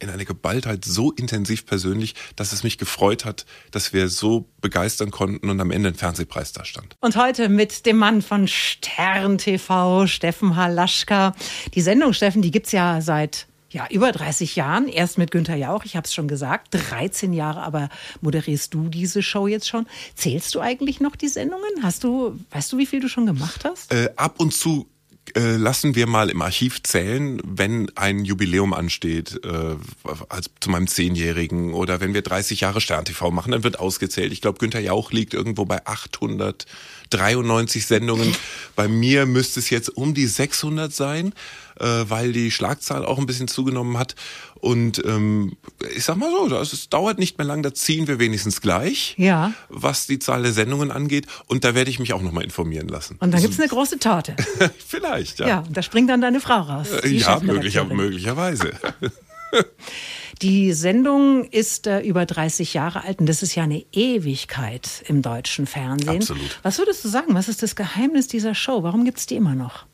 in 0.00 0.10
einer 0.10 0.24
Geballtheit 0.24 0.84
so 0.84 1.12
intensiv 1.12 1.66
persönlich, 1.66 2.14
dass 2.36 2.52
es 2.52 2.62
mich 2.62 2.78
gefreut 2.78 3.24
hat, 3.24 3.46
dass 3.70 3.92
wir 3.92 4.08
so 4.08 4.46
begeistern 4.60 5.10
konnten 5.10 5.48
und 5.50 5.60
am 5.60 5.70
Ende 5.70 5.90
ein 5.90 5.94
Fernsehpreis 5.94 6.52
da 6.52 6.64
stand. 6.64 6.96
Und 7.00 7.16
heute 7.16 7.48
mit 7.48 7.86
dem 7.86 7.98
Mann 7.98 8.22
von 8.22 8.48
Stern 8.48 9.38
TV, 9.38 10.06
Steffen 10.06 10.56
Halaschka. 10.56 11.34
Die 11.74 11.80
Sendung, 11.80 12.12
Steffen, 12.12 12.42
die 12.42 12.50
gibt's 12.50 12.72
ja 12.72 13.00
seit 13.00 13.46
Ja, 13.70 13.86
über 13.88 14.10
30 14.10 14.56
Jahren, 14.56 14.88
erst 14.88 15.16
mit 15.16 15.30
Günther 15.30 15.54
Jauch, 15.54 15.84
ich 15.84 15.94
habe 15.94 16.04
es 16.04 16.12
schon 16.12 16.26
gesagt, 16.26 16.68
13 16.72 17.32
Jahre, 17.32 17.62
aber 17.62 17.88
moderierst 18.20 18.74
du 18.74 18.88
diese 18.88 19.22
Show 19.22 19.46
jetzt 19.46 19.68
schon? 19.68 19.86
Zählst 20.16 20.56
du 20.56 20.60
eigentlich 20.60 21.00
noch 21.00 21.14
die 21.14 21.28
Sendungen? 21.28 21.70
Hast 21.82 22.02
du, 22.02 22.36
weißt 22.50 22.72
du, 22.72 22.78
wie 22.78 22.86
viel 22.86 22.98
du 22.98 23.08
schon 23.08 23.26
gemacht 23.26 23.64
hast? 23.64 23.92
Äh, 23.92 24.10
ab 24.16 24.40
und 24.40 24.52
zu 24.52 24.88
äh, 25.36 25.56
lassen 25.56 25.94
wir 25.94 26.06
mal 26.06 26.30
im 26.30 26.42
Archiv 26.42 26.82
zählen, 26.82 27.40
wenn 27.44 27.90
ein 27.96 28.24
Jubiläum 28.24 28.72
ansteht, 28.72 29.40
äh, 29.44 29.76
als 30.28 30.50
zu 30.60 30.70
meinem 30.70 30.86
Zehnjährigen 30.86 31.74
oder 31.74 32.00
wenn 32.00 32.14
wir 32.14 32.22
30 32.22 32.60
Jahre 32.60 32.80
Stern 32.80 33.04
TV 33.04 33.30
machen, 33.30 33.52
dann 33.52 33.64
wird 33.64 33.78
ausgezählt. 33.78 34.32
Ich 34.32 34.40
glaube, 34.40 34.58
Günther 34.58 34.80
Jauch 34.80 35.12
liegt 35.12 35.34
irgendwo 35.34 35.64
bei 35.64 35.84
893 35.86 37.86
Sendungen. 37.86 38.34
Bei 38.76 38.88
mir 38.88 39.26
müsste 39.26 39.60
es 39.60 39.70
jetzt 39.70 39.96
um 39.96 40.14
die 40.14 40.26
600 40.26 40.92
sein, 40.92 41.32
äh, 41.78 41.86
weil 42.08 42.32
die 42.32 42.50
Schlagzahl 42.50 43.04
auch 43.04 43.18
ein 43.18 43.26
bisschen 43.26 43.48
zugenommen 43.48 43.98
hat. 43.98 44.14
Und 44.60 45.02
ähm, 45.04 45.56
ich 45.96 46.04
sag 46.04 46.16
mal 46.16 46.30
so, 46.30 46.48
das, 46.48 46.72
es 46.72 46.88
dauert 46.88 47.18
nicht 47.18 47.38
mehr 47.38 47.46
lang, 47.46 47.62
da 47.62 47.72
ziehen 47.72 48.06
wir 48.06 48.18
wenigstens 48.18 48.60
gleich, 48.60 49.14
ja. 49.16 49.52
was 49.68 50.06
die 50.06 50.18
Zahl 50.18 50.42
der 50.42 50.52
Sendungen 50.52 50.90
angeht. 50.90 51.26
Und 51.46 51.64
da 51.64 51.74
werde 51.74 51.90
ich 51.90 51.98
mich 51.98 52.12
auch 52.12 52.22
nochmal 52.22 52.44
informieren 52.44 52.88
lassen. 52.88 53.16
Und 53.20 53.32
dann 53.32 53.40
gibt's 53.40 53.58
eine 53.58 53.68
große 53.68 53.98
Torte. 53.98 54.36
Vielleicht, 54.86 55.40
ja. 55.40 55.48
Ja, 55.48 55.64
da 55.70 55.82
springt 55.82 56.10
dann 56.10 56.20
deine 56.20 56.40
Frau 56.40 56.60
raus. 56.60 56.88
Äh, 57.02 57.08
ja, 57.08 57.40
möglicher, 57.40 57.84
möglicherweise. 57.84 58.72
Die 60.42 60.72
Sendung 60.72 61.44
ist 61.44 61.86
äh, 61.86 62.00
über 62.00 62.24
30 62.24 62.72
Jahre 62.72 63.04
alt 63.04 63.20
und 63.20 63.26
das 63.26 63.42
ist 63.42 63.54
ja 63.54 63.64
eine 63.64 63.84
Ewigkeit 63.92 65.04
im 65.06 65.20
deutschen 65.20 65.66
Fernsehen. 65.66 66.16
Absolut. 66.16 66.58
Was 66.62 66.78
würdest 66.78 67.04
du 67.04 67.08
sagen? 67.08 67.34
Was 67.34 67.48
ist 67.48 67.62
das 67.62 67.76
Geheimnis 67.76 68.26
dieser 68.26 68.54
Show? 68.54 68.82
Warum 68.82 69.04
gibt's 69.04 69.26
die 69.26 69.36
immer 69.36 69.54
noch? 69.54 69.84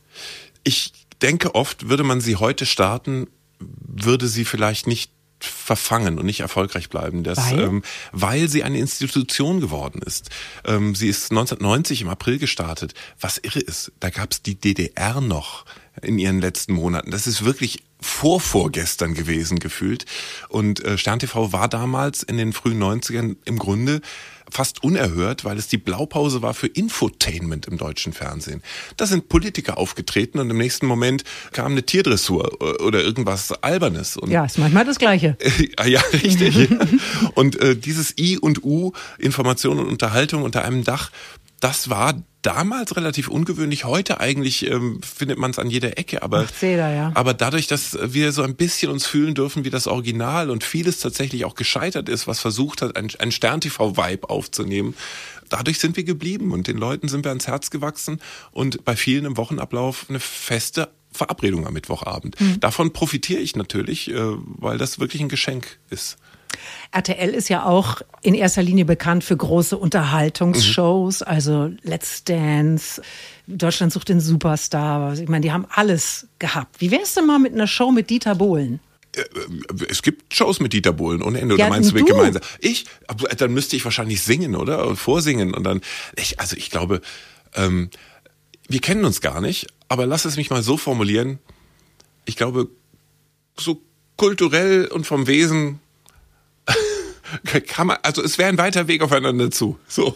Ich 0.63 0.93
denke 1.21 1.55
oft, 1.55 1.89
würde 1.89 2.03
man 2.03 2.21
sie 2.21 2.35
heute 2.35 2.65
starten, 2.65 3.27
würde 3.59 4.27
sie 4.27 4.45
vielleicht 4.45 4.87
nicht 4.87 5.11
verfangen 5.39 6.17
und 6.17 6.25
nicht 6.25 6.39
erfolgreich 6.39 6.89
bleiben, 6.89 7.23
das, 7.23 7.37
Weil? 7.37 7.59
Ähm, 7.59 7.83
weil 8.11 8.47
sie 8.49 8.63
eine 8.63 8.79
Institution 8.79 9.59
geworden 9.59 10.01
ist. 10.03 10.29
Ähm, 10.65 10.95
sie 10.95 11.07
ist 11.09 11.31
1990 11.31 12.01
im 12.01 12.09
April 12.09 12.39
gestartet, 12.39 12.93
was 13.19 13.37
irre 13.37 13.59
ist. 13.59 13.91
Da 13.99 14.09
gab 14.09 14.31
es 14.31 14.41
die 14.41 14.55
DDR 14.55 15.21
noch 15.21 15.65
in 16.01 16.17
ihren 16.17 16.39
letzten 16.39 16.73
Monaten. 16.73 17.11
Das 17.11 17.27
ist 17.27 17.45
wirklich 17.45 17.83
vorvorgestern 17.99 19.13
gewesen 19.13 19.59
gefühlt. 19.59 20.05
Und 20.49 20.83
äh, 20.83 20.97
Stern 20.97 21.19
TV 21.19 21.51
war 21.51 21.67
damals 21.67 22.23
in 22.23 22.37
den 22.37 22.53
frühen 22.53 22.81
90ern 22.81 23.37
im 23.45 23.59
Grunde 23.59 24.01
fast 24.49 24.83
unerhört, 24.83 25.45
weil 25.45 25.57
es 25.57 25.67
die 25.67 25.77
Blaupause 25.77 26.41
war 26.41 26.53
für 26.53 26.67
Infotainment 26.67 27.67
im 27.67 27.77
deutschen 27.77 28.13
Fernsehen. 28.13 28.61
Da 28.97 29.05
sind 29.05 29.29
Politiker 29.29 29.77
aufgetreten 29.77 30.39
und 30.39 30.49
im 30.49 30.57
nächsten 30.57 30.85
Moment 30.85 31.23
kam 31.51 31.73
eine 31.73 31.83
Tierdressur 31.83 32.61
oder 32.81 33.03
irgendwas 33.03 33.51
Albernes. 33.63 34.17
Und 34.17 34.31
Ja, 34.31 34.45
ist 34.45 34.57
manchmal 34.57 34.85
das 34.85 34.99
Gleiche. 34.99 35.37
ja, 35.85 36.01
richtig. 36.13 36.69
und 37.35 37.59
äh, 37.59 37.75
dieses 37.75 38.17
I 38.17 38.37
und 38.37 38.63
U, 38.63 38.93
Information 39.17 39.79
und 39.79 39.87
Unterhaltung 39.87 40.43
unter 40.43 40.63
einem 40.63 40.83
Dach, 40.83 41.11
das 41.59 41.89
war 41.89 42.13
damals 42.41 42.95
relativ 42.95 43.27
ungewöhnlich. 43.27 43.83
Heute 43.83 44.19
eigentlich 44.19 44.65
ähm, 44.67 45.01
findet 45.01 45.37
man 45.37 45.51
es 45.51 45.59
an 45.59 45.69
jeder 45.69 45.97
Ecke, 45.97 46.21
aber 46.23 46.45
jeder, 46.61 46.93
ja. 46.93 47.11
aber 47.13 47.33
dadurch, 47.33 47.67
dass 47.67 47.97
wir 48.01 48.31
so 48.31 48.43
ein 48.43 48.55
bisschen 48.55 48.91
uns 48.91 49.05
fühlen 49.05 49.35
dürfen 49.35 49.65
wie 49.65 49.69
das 49.69 49.87
Original 49.87 50.49
und 50.49 50.63
vieles 50.63 50.99
tatsächlich 50.99 51.45
auch 51.45 51.55
gescheitert 51.55 52.07
ist, 52.09 52.27
was 52.27 52.39
versucht 52.39 52.81
hat, 52.81 52.95
ein, 52.95 53.09
ein 53.19 53.31
Stern-TV-Vibe 53.31 54.29
aufzunehmen, 54.29 54.95
dadurch 55.49 55.79
sind 55.79 55.97
wir 55.97 56.03
geblieben 56.03 56.51
und 56.53 56.67
den 56.67 56.77
Leuten 56.77 57.09
sind 57.09 57.25
wir 57.25 57.29
ans 57.29 57.47
Herz 57.47 57.69
gewachsen 57.69 58.21
und 58.51 58.85
bei 58.85 58.95
vielen 58.95 59.25
im 59.25 59.35
Wochenablauf 59.35 60.05
eine 60.07 60.19
feste 60.19 60.89
Verabredung 61.11 61.65
am 61.65 61.73
Mittwochabend. 61.73 62.35
Davon 62.59 62.93
profitiere 62.93 63.41
ich 63.41 63.55
natürlich, 63.55 64.09
äh, 64.11 64.15
weil 64.15 64.77
das 64.77 64.99
wirklich 64.99 65.21
ein 65.21 65.29
Geschenk 65.29 65.79
ist. 65.89 66.17
RTL 66.91 67.29
ist 67.29 67.49
ja 67.49 67.65
auch 67.65 68.01
in 68.21 68.33
erster 68.33 68.63
Linie 68.63 68.85
bekannt 68.85 69.23
für 69.23 69.35
große 69.37 69.77
Unterhaltungsshows, 69.77 71.21
Mhm. 71.21 71.27
also 71.27 71.71
Let's 71.83 72.23
Dance, 72.23 73.01
Deutschland 73.47 73.93
sucht 73.93 74.09
den 74.09 74.19
Superstar. 74.19 75.13
Ich 75.13 75.29
meine, 75.29 75.41
die 75.41 75.51
haben 75.51 75.65
alles 75.69 76.27
gehabt. 76.39 76.79
Wie 76.81 76.91
wär's 76.91 77.13
denn 77.13 77.25
mal 77.27 77.39
mit 77.39 77.53
einer 77.53 77.67
Show 77.67 77.91
mit 77.91 78.09
Dieter 78.09 78.35
Bohlen? 78.35 78.79
Es 79.89 80.03
gibt 80.03 80.33
Shows 80.33 80.59
mit 80.59 80.73
Dieter 80.73 80.93
Bohlen 80.93 81.21
ohne 81.23 81.39
Ende. 81.39 81.55
Oder 81.55 81.63
Ja, 81.65 81.69
meinst 81.69 81.91
du, 81.91 81.95
wir 81.95 82.03
gemeinsam? 82.03 82.41
Ich? 82.59 82.85
Aber 83.07 83.27
Dann 83.29 83.51
müsste 83.53 83.75
ich 83.75 83.83
wahrscheinlich 83.83 84.21
singen, 84.21 84.55
oder? 84.55 84.85
Und 84.87 84.97
vorsingen. 84.97 85.53
Und 85.55 85.63
dann, 85.63 85.81
ich, 86.15 86.39
also 86.39 86.55
ich 86.55 86.69
glaube, 86.69 87.01
ähm, 87.55 87.89
wir 88.67 88.79
kennen 88.79 89.05
uns 89.05 89.21
gar 89.21 89.41
nicht, 89.41 89.67
aber 89.87 90.05
lass 90.05 90.25
es 90.25 90.37
mich 90.37 90.49
mal 90.49 90.61
so 90.61 90.77
formulieren. 90.77 91.39
Ich 92.25 92.35
glaube, 92.35 92.67
so 93.57 93.81
kulturell 94.17 94.85
und 94.87 95.07
vom 95.07 95.25
Wesen 95.25 95.79
kann 97.67 97.87
man, 97.87 97.97
also 98.03 98.23
es 98.23 98.37
wäre 98.37 98.49
ein 98.49 98.57
weiter 98.57 98.87
Weg 98.87 99.01
aufeinander 99.01 99.51
zu. 99.51 99.79
So. 99.87 100.15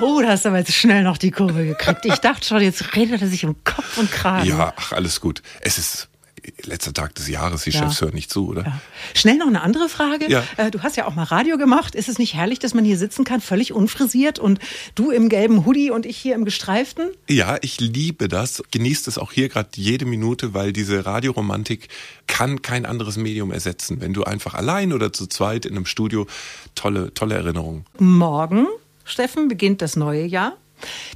Oh, 0.00 0.20
da 0.22 0.28
hast 0.28 0.44
du 0.44 0.50
aber 0.50 0.58
jetzt 0.58 0.72
schnell 0.72 1.02
noch 1.02 1.16
die 1.16 1.30
Kurve 1.30 1.64
gekriegt. 1.64 2.04
Ich 2.04 2.16
dachte 2.16 2.46
schon, 2.46 2.60
jetzt 2.60 2.94
redet 2.94 3.22
er 3.22 3.28
sich 3.28 3.44
um 3.44 3.56
Kopf 3.64 3.98
und 3.98 4.10
Kragen. 4.12 4.46
Ja, 4.46 4.72
ach, 4.76 4.92
alles 4.92 5.20
gut. 5.20 5.42
Es 5.60 5.78
ist 5.78 6.08
letzter 6.64 6.92
Tag 6.92 7.14
des 7.14 7.28
Jahres, 7.28 7.62
die 7.62 7.70
Ja. 7.70 7.80
Chefs 7.80 8.00
hören 8.00 8.14
nicht 8.14 8.30
zu, 8.30 8.48
oder? 8.48 8.62
Ja. 8.64 8.80
Schnell 9.14 9.36
noch 9.36 9.46
eine 9.46 9.62
andere 9.62 9.88
Frage. 9.88 10.30
Ja. 10.30 10.44
Äh, 10.56 10.70
Du 10.70 10.82
hast 10.82 10.96
ja 10.96 11.06
auch 11.06 11.14
mal 11.14 11.24
Radio 11.24 11.56
gemacht. 11.58 11.94
Ist 11.94 12.08
es 12.08 12.18
nicht 12.18 12.34
herrlich, 12.34 12.58
dass 12.58 12.74
man 12.74 12.84
hier 12.84 12.98
sitzen 12.98 13.24
kann, 13.24 13.40
völlig 13.40 13.72
unfrisiert 13.72 14.38
und 14.38 14.58
du 14.94 15.10
im 15.10 15.28
gelben 15.28 15.64
Hoodie 15.66 15.90
und 15.90 16.06
ich 16.06 16.16
hier 16.16 16.34
im 16.34 16.44
gestreiften? 16.44 17.08
Ja, 17.28 17.56
ich 17.62 17.80
liebe 17.80 18.28
das, 18.28 18.62
genieße 18.70 19.08
es 19.10 19.18
auch 19.18 19.32
hier 19.32 19.48
gerade 19.48 19.70
jede 19.74 20.04
Minute, 20.04 20.54
weil 20.54 20.72
diese 20.72 21.06
Radioromantik 21.06 21.88
kann 22.26 22.62
kein 22.62 22.86
anderes 22.86 23.16
Medium 23.16 23.50
ersetzen. 23.52 24.00
Wenn 24.00 24.12
du 24.14 24.24
einfach 24.24 24.54
allein 24.54 24.92
oder 24.92 25.12
zu 25.12 25.26
zweit 25.26 25.66
in 25.66 25.76
einem 25.76 25.86
Studio 25.86 26.26
tolle, 26.74 27.12
tolle 27.14 27.34
Erinnerungen. 27.36 27.84
Morgen, 27.98 28.66
Steffen, 29.04 29.48
beginnt 29.48 29.80
das 29.82 29.96
neue 29.96 30.24
Jahr. 30.24 30.56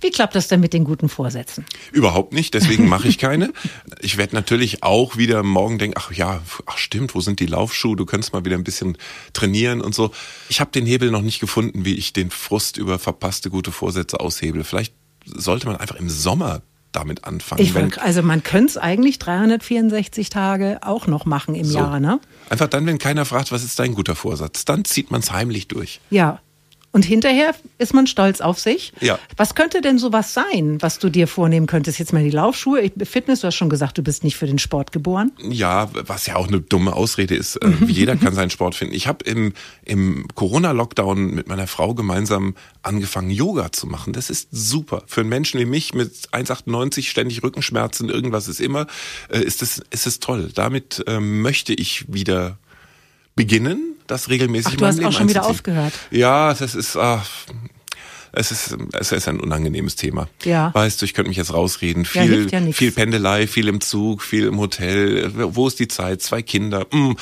Wie 0.00 0.10
klappt 0.10 0.34
das 0.34 0.48
denn 0.48 0.60
mit 0.60 0.72
den 0.72 0.84
guten 0.84 1.08
Vorsätzen? 1.08 1.64
Überhaupt 1.92 2.32
nicht, 2.32 2.54
deswegen 2.54 2.88
mache 2.88 3.08
ich 3.08 3.18
keine. 3.18 3.52
Ich 4.04 4.16
werde 4.16 4.34
natürlich 4.34 4.82
auch 4.82 5.16
wieder 5.16 5.42
morgen 5.44 5.78
denken, 5.78 5.96
ach 5.96 6.10
ja, 6.12 6.40
ach 6.66 6.76
stimmt, 6.76 7.14
wo 7.14 7.20
sind 7.20 7.38
die 7.38 7.46
Laufschuhe? 7.46 7.94
Du 7.94 8.04
könntest 8.04 8.32
mal 8.32 8.44
wieder 8.44 8.56
ein 8.56 8.64
bisschen 8.64 8.98
trainieren 9.32 9.80
und 9.80 9.94
so. 9.94 10.10
Ich 10.48 10.60
habe 10.60 10.72
den 10.72 10.86
Hebel 10.86 11.10
noch 11.12 11.22
nicht 11.22 11.38
gefunden, 11.38 11.84
wie 11.84 11.94
ich 11.94 12.12
den 12.12 12.30
Frust 12.30 12.78
über 12.78 12.98
verpasste 12.98 13.48
gute 13.50 13.70
Vorsätze 13.70 14.18
aushebel. 14.18 14.64
Vielleicht 14.64 14.92
sollte 15.24 15.66
man 15.68 15.76
einfach 15.76 15.96
im 15.96 16.08
Sommer 16.10 16.62
damit 16.90 17.24
anfangen. 17.24 17.62
Ich, 17.62 17.74
wenn- 17.74 17.96
also 17.98 18.22
man 18.22 18.42
könnte 18.42 18.70
es 18.72 18.76
eigentlich 18.76 19.18
364 19.20 20.30
Tage 20.30 20.78
auch 20.82 21.06
noch 21.06 21.24
machen 21.24 21.54
im 21.54 21.64
so. 21.64 21.78
Jahr, 21.78 22.00
ne? 22.00 22.20
Einfach 22.50 22.68
dann, 22.68 22.84
wenn 22.86 22.98
keiner 22.98 23.24
fragt, 23.24 23.52
was 23.52 23.62
ist 23.64 23.78
dein 23.78 23.94
guter 23.94 24.14
Vorsatz, 24.16 24.64
dann 24.64 24.84
zieht 24.84 25.10
man 25.10 25.20
es 25.20 25.30
heimlich 25.32 25.68
durch. 25.68 26.00
Ja. 26.10 26.40
Und 26.92 27.06
hinterher 27.06 27.54
ist 27.78 27.94
man 27.94 28.06
stolz 28.06 28.42
auf 28.42 28.58
sich. 28.58 28.92
Ja. 29.00 29.18
Was 29.38 29.54
könnte 29.54 29.80
denn 29.80 29.98
sowas 29.98 30.34
sein, 30.34 30.76
was 30.80 30.98
du 30.98 31.08
dir 31.08 31.26
vornehmen 31.26 31.66
könntest? 31.66 31.98
Jetzt 31.98 32.12
mal 32.12 32.22
die 32.22 32.30
Laufschuhe, 32.30 32.90
Fitness, 33.04 33.40
du 33.40 33.46
hast 33.46 33.54
schon 33.54 33.70
gesagt, 33.70 33.96
du 33.96 34.02
bist 34.02 34.24
nicht 34.24 34.36
für 34.36 34.46
den 34.46 34.58
Sport 34.58 34.92
geboren. 34.92 35.32
Ja, 35.42 35.88
was 35.92 36.26
ja 36.26 36.36
auch 36.36 36.48
eine 36.48 36.60
dumme 36.60 36.94
Ausrede 36.94 37.34
ist. 37.34 37.56
Äh, 37.56 37.72
jeder 37.86 38.16
kann 38.16 38.34
seinen 38.34 38.50
Sport 38.50 38.74
finden. 38.74 38.94
Ich 38.94 39.06
habe 39.06 39.24
im, 39.24 39.54
im 39.86 40.28
Corona-Lockdown 40.34 41.34
mit 41.34 41.48
meiner 41.48 41.66
Frau 41.66 41.94
gemeinsam 41.94 42.54
angefangen, 42.82 43.30
Yoga 43.30 43.72
zu 43.72 43.86
machen. 43.86 44.12
Das 44.12 44.28
ist 44.28 44.48
super. 44.50 45.02
Für 45.06 45.22
einen 45.22 45.30
Menschen 45.30 45.58
wie 45.60 45.64
mich 45.64 45.94
mit 45.94 46.12
1,98, 46.32 47.08
ständig 47.08 47.42
Rückenschmerzen, 47.42 48.10
irgendwas 48.10 48.48
ist 48.48 48.60
immer, 48.60 48.86
äh, 49.30 49.40
ist 49.40 49.62
es 49.62 49.82
ist 49.90 50.06
es 50.06 50.20
toll. 50.20 50.50
Damit 50.54 51.02
ähm, 51.06 51.40
möchte 51.40 51.72
ich 51.72 52.04
wieder 52.12 52.58
beginnen, 53.34 53.96
das 54.06 54.28
regelmäßig 54.28 54.74
Ach, 54.74 54.76
du 54.76 54.86
hast 54.86 54.96
auch 54.96 55.00
Leben 55.00 55.12
schon 55.12 55.28
wieder 55.28 55.46
aufgehört. 55.46 55.92
Ja, 56.10 56.54
das 56.54 56.74
ist... 56.74 56.96
Ah, 56.96 57.22
es 58.34 58.50
ist, 58.50 58.76
es 58.94 59.12
ist 59.12 59.28
ein 59.28 59.40
unangenehmes 59.40 59.94
Thema. 59.94 60.26
Ja. 60.44 60.72
Weißt 60.72 61.00
du, 61.00 61.04
ich 61.04 61.12
könnte 61.12 61.28
mich 61.28 61.36
jetzt 61.36 61.52
rausreden. 61.52 62.04
Ja, 62.14 62.22
Viel, 62.22 62.48
ja 62.50 62.60
nix. 62.60 62.78
viel 62.78 62.90
Pendelei, 62.90 63.46
viel 63.46 63.68
im 63.68 63.82
Zug, 63.82 64.22
viel 64.22 64.46
im 64.46 64.58
Hotel. 64.58 65.30
Wo 65.54 65.68
ist 65.68 65.78
die 65.78 65.88
Zeit? 65.88 66.22
Zwei 66.22 66.40
Kinder. 66.40 66.86
Mm. 66.90 67.12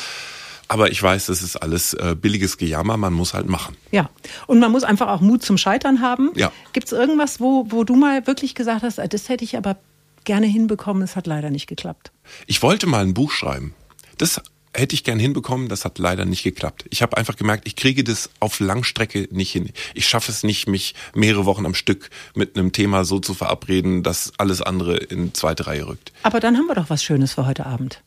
Aber 0.68 0.92
ich 0.92 1.02
weiß, 1.02 1.26
das 1.26 1.42
ist 1.42 1.56
alles 1.56 1.94
äh, 1.94 2.14
billiges 2.14 2.58
Gejammer. 2.58 2.96
Man 2.96 3.12
muss 3.12 3.34
halt 3.34 3.48
machen. 3.48 3.76
Ja. 3.90 4.08
Und 4.46 4.60
man 4.60 4.70
muss 4.70 4.84
einfach 4.84 5.08
auch 5.08 5.20
Mut 5.20 5.42
zum 5.42 5.58
Scheitern 5.58 6.00
haben. 6.00 6.30
Ja. 6.36 6.52
Gibt 6.72 6.86
es 6.86 6.92
irgendwas, 6.92 7.40
wo, 7.40 7.66
wo 7.70 7.82
du 7.82 7.96
mal 7.96 8.28
wirklich 8.28 8.54
gesagt 8.54 8.84
hast, 8.84 9.00
ah, 9.00 9.08
das 9.08 9.28
hätte 9.28 9.42
ich 9.42 9.56
aber 9.56 9.78
gerne 10.22 10.46
hinbekommen, 10.46 11.02
es 11.02 11.16
hat 11.16 11.26
leider 11.26 11.50
nicht 11.50 11.66
geklappt? 11.66 12.12
Ich 12.46 12.62
wollte 12.62 12.86
mal 12.86 13.02
ein 13.02 13.14
Buch 13.14 13.32
schreiben. 13.32 13.74
Das 14.16 14.40
hätte 14.74 14.94
ich 14.94 15.04
gern 15.04 15.18
hinbekommen, 15.18 15.68
das 15.68 15.84
hat 15.84 15.98
leider 15.98 16.24
nicht 16.24 16.42
geklappt. 16.42 16.84
Ich 16.90 17.02
habe 17.02 17.16
einfach 17.16 17.36
gemerkt, 17.36 17.66
ich 17.66 17.76
kriege 17.76 18.04
das 18.04 18.30
auf 18.40 18.60
Langstrecke 18.60 19.28
nicht 19.30 19.50
hin. 19.50 19.70
Ich 19.94 20.06
schaffe 20.08 20.30
es 20.30 20.42
nicht, 20.42 20.68
mich 20.68 20.94
mehrere 21.14 21.44
Wochen 21.44 21.66
am 21.66 21.74
Stück 21.74 22.10
mit 22.34 22.56
einem 22.56 22.72
Thema 22.72 23.04
so 23.04 23.18
zu 23.18 23.34
verabreden, 23.34 24.02
dass 24.02 24.32
alles 24.38 24.62
andere 24.62 24.96
in 24.96 25.34
zweite 25.34 25.66
Reihe 25.66 25.86
rückt. 25.86 26.12
Aber 26.22 26.40
dann 26.40 26.56
haben 26.56 26.66
wir 26.66 26.74
doch 26.74 26.90
was 26.90 27.02
Schönes 27.02 27.34
für 27.34 27.46
heute 27.46 27.66
Abend. 27.66 28.02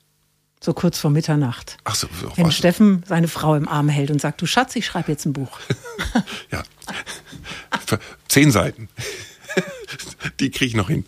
So 0.61 0.73
kurz 0.73 0.97
vor 0.97 1.11
Mitternacht. 1.11 1.77
Ach 1.83 1.95
so, 1.95 2.07
Wenn 2.35 2.45
was? 2.45 2.55
Steffen 2.55 3.03
seine 3.05 3.27
Frau 3.27 3.55
im 3.55 3.67
Arm 3.67 3.89
hält 3.89 4.11
und 4.11 4.21
sagt, 4.21 4.41
du 4.41 4.45
Schatz, 4.45 4.73
ich 4.77 4.85
schreibe 4.85 5.11
jetzt 5.11 5.25
ein 5.25 5.33
Buch. 5.33 5.59
Ja. 6.51 6.63
Für 7.85 7.99
Zehn 8.27 8.51
Seiten. 8.51 8.87
Die 10.39 10.51
kriege 10.51 10.65
ich 10.65 10.75
noch 10.75 10.89
hin. 10.89 11.05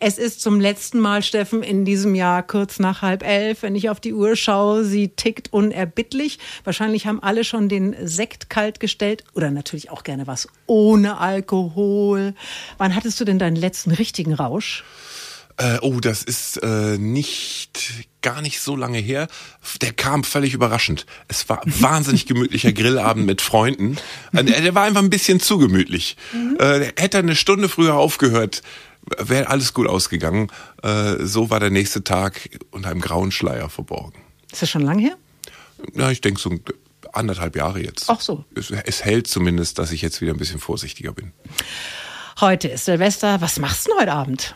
Es 0.00 0.18
ist 0.18 0.40
zum 0.40 0.60
letzten 0.60 1.00
Mal, 1.00 1.22
Steffen, 1.22 1.62
in 1.62 1.84
diesem 1.84 2.14
Jahr 2.14 2.42
kurz 2.42 2.78
nach 2.78 3.02
halb 3.02 3.22
elf. 3.22 3.62
Wenn 3.62 3.76
ich 3.76 3.90
auf 3.90 4.00
die 4.00 4.14
Uhr 4.14 4.36
schaue, 4.36 4.84
sie 4.84 5.08
tickt 5.08 5.52
unerbittlich. 5.52 6.38
Wahrscheinlich 6.64 7.06
haben 7.06 7.22
alle 7.22 7.44
schon 7.44 7.68
den 7.68 7.94
Sekt 8.06 8.50
kalt 8.50 8.80
gestellt 8.80 9.24
oder 9.34 9.50
natürlich 9.50 9.90
auch 9.90 10.04
gerne 10.04 10.26
was 10.26 10.48
ohne 10.66 11.18
Alkohol. 11.18 12.34
Wann 12.78 12.94
hattest 12.94 13.20
du 13.20 13.24
denn 13.24 13.38
deinen 13.38 13.56
letzten 13.56 13.90
richtigen 13.90 14.34
Rausch? 14.34 14.84
Äh, 15.62 15.78
oh, 15.80 16.00
das 16.00 16.24
ist 16.24 16.56
äh, 16.56 16.98
nicht 16.98 18.04
gar 18.20 18.42
nicht 18.42 18.60
so 18.60 18.74
lange 18.74 18.98
her. 18.98 19.28
Der 19.80 19.92
kam 19.92 20.24
völlig 20.24 20.54
überraschend. 20.54 21.06
Es 21.28 21.48
war 21.48 21.62
ein 21.64 21.72
wahnsinnig 21.80 22.26
gemütlicher 22.26 22.72
Grillabend 22.72 23.26
mit 23.26 23.40
Freunden. 23.40 23.96
Der 24.32 24.74
war 24.74 24.84
einfach 24.84 25.02
ein 25.02 25.10
bisschen 25.10 25.38
zu 25.38 25.58
gemütlich. 25.58 26.16
Mhm. 26.32 26.56
Äh, 26.58 26.92
hätte 26.96 27.18
eine 27.18 27.36
Stunde 27.36 27.68
früher 27.68 27.94
aufgehört, 27.94 28.62
wäre 29.18 29.48
alles 29.50 29.72
gut 29.72 29.86
ausgegangen. 29.86 30.48
Äh, 30.82 31.24
so 31.24 31.50
war 31.50 31.60
der 31.60 31.70
nächste 31.70 32.02
Tag 32.02 32.50
unter 32.72 32.90
einem 32.90 33.00
grauen 33.00 33.30
Schleier 33.30 33.68
verborgen. 33.68 34.20
Ist 34.50 34.62
das 34.62 34.70
schon 34.70 34.82
lange 34.82 35.02
her? 35.02 35.16
Na, 35.94 36.10
ich 36.10 36.20
denke 36.20 36.40
so 36.40 36.50
anderthalb 37.12 37.54
Jahre 37.54 37.80
jetzt. 37.80 38.08
Ach 38.08 38.20
so. 38.20 38.44
Es, 38.56 38.70
es 38.70 39.04
hält 39.04 39.28
zumindest, 39.28 39.78
dass 39.78 39.92
ich 39.92 40.02
jetzt 40.02 40.20
wieder 40.20 40.32
ein 40.32 40.38
bisschen 40.38 40.58
vorsichtiger 40.58 41.12
bin. 41.12 41.32
Heute 42.40 42.66
ist 42.66 42.86
Silvester. 42.86 43.40
Was 43.40 43.60
machst 43.60 43.86
du 43.86 43.90
denn 43.90 44.00
heute 44.00 44.12
Abend? 44.12 44.54